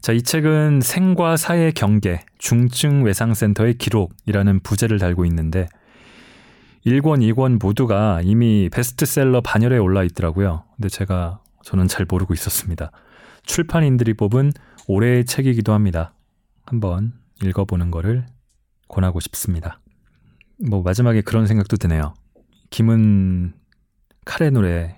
[0.00, 5.68] 자, 이 책은 생과 사의 경계, 중증 외상센터의 기록이라는 부제를 달고 있는데
[6.86, 10.64] 1권, 2권 모두가 이미 베스트셀러 반열에 올라 있더라고요.
[10.76, 12.90] 근데 제가 저는 잘 모르고 있었습니다.
[13.42, 14.52] 출판인들이 뽑은
[14.86, 16.12] 올해의 책이기도 합니다.
[16.68, 17.12] 한번
[17.42, 18.26] 읽어보는 거를
[18.88, 19.80] 권하고 싶습니다.
[20.68, 22.14] 뭐 마지막에 그런 생각도 드네요.
[22.70, 23.54] 김은
[24.24, 24.96] 카레 노래의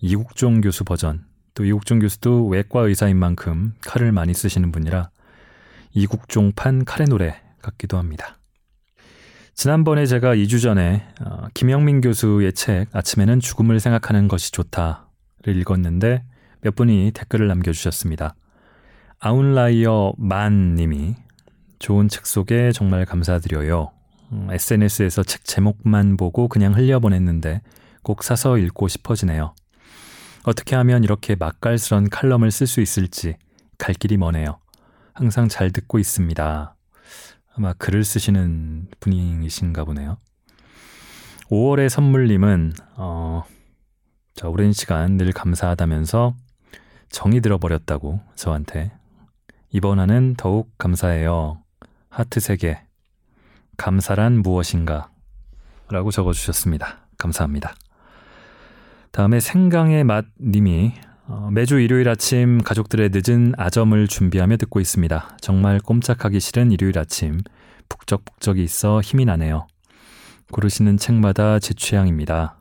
[0.00, 5.10] 이국종 교수 버전 또 이국종 교수도 외과 의사인 만큼 칼을 많이 쓰시는 분이라
[5.92, 8.38] 이국종판 카레 노래 같기도 합니다.
[9.54, 16.24] 지난번에 제가 2주 전에 어, 김영민 교수의 책 아침에는 죽음을 생각하는 것이 좋다를 읽었는데
[16.60, 18.34] 몇 분이 댓글을 남겨주셨습니다.
[19.18, 21.14] 아웃라이어 만 님이
[21.78, 23.92] 좋은 책 속에 정말 감사드려요.
[24.32, 27.62] 음, SNS에서 책 제목만 보고 그냥 흘려보냈는데
[28.02, 29.54] 꼭 사서 읽고 싶어지네요.
[30.44, 33.36] 어떻게 하면 이렇게 맛깔스런 칼럼을 쓸 수 있을지
[33.78, 34.58] 갈 길이 머네요.
[35.12, 36.76] 항상 잘 듣고 있습니다.
[37.56, 40.18] 아마 글을 쓰시는 분이신가 보네요.
[41.50, 43.44] 5월의 선물님은 어,
[44.34, 46.34] 자, 오랜 시간 늘 감사하다면서
[47.08, 48.92] 정이 들어버렸다고 저한테
[49.76, 51.58] 이번화는 더욱 감사해요.
[52.08, 52.78] 하트 3개.
[53.76, 55.10] 감사란 무엇인가?
[55.90, 57.00] 라고 적어주셨습니다.
[57.18, 57.74] 감사합니다.
[59.10, 60.94] 다음에 생강의 맛 님이
[61.26, 65.36] 어, 매주 일요일 아침 가족들의 늦은 아점을 준비하며 듣고 있습니다.
[65.42, 67.40] 정말 꼼짝하기 싫은 일요일 아침
[67.90, 69.66] 북적북적이 있어 힘이 나네요.
[70.52, 72.56] 고르시는 책마다 제 취향입니다.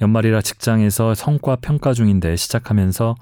[0.00, 3.16] 연말이라 직장에서 성과 평가 중인데 시작하면서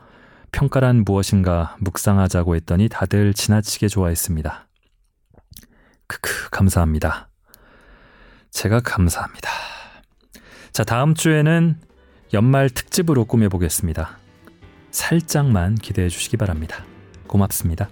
[0.54, 4.68] 평가란 무엇인가 묵상하자고 했더니 다들 지나치게 좋아했습니다.
[6.06, 7.28] 크크 감사합니다.
[8.52, 9.50] 제가 감사합니다.
[10.70, 11.80] 자 다음 주에는
[12.34, 14.16] 연말 특집으로 꾸며보겠습니다.
[14.92, 16.84] 살짝만 기대해 주시기 바랍니다.
[17.26, 17.88] 고맙습니다.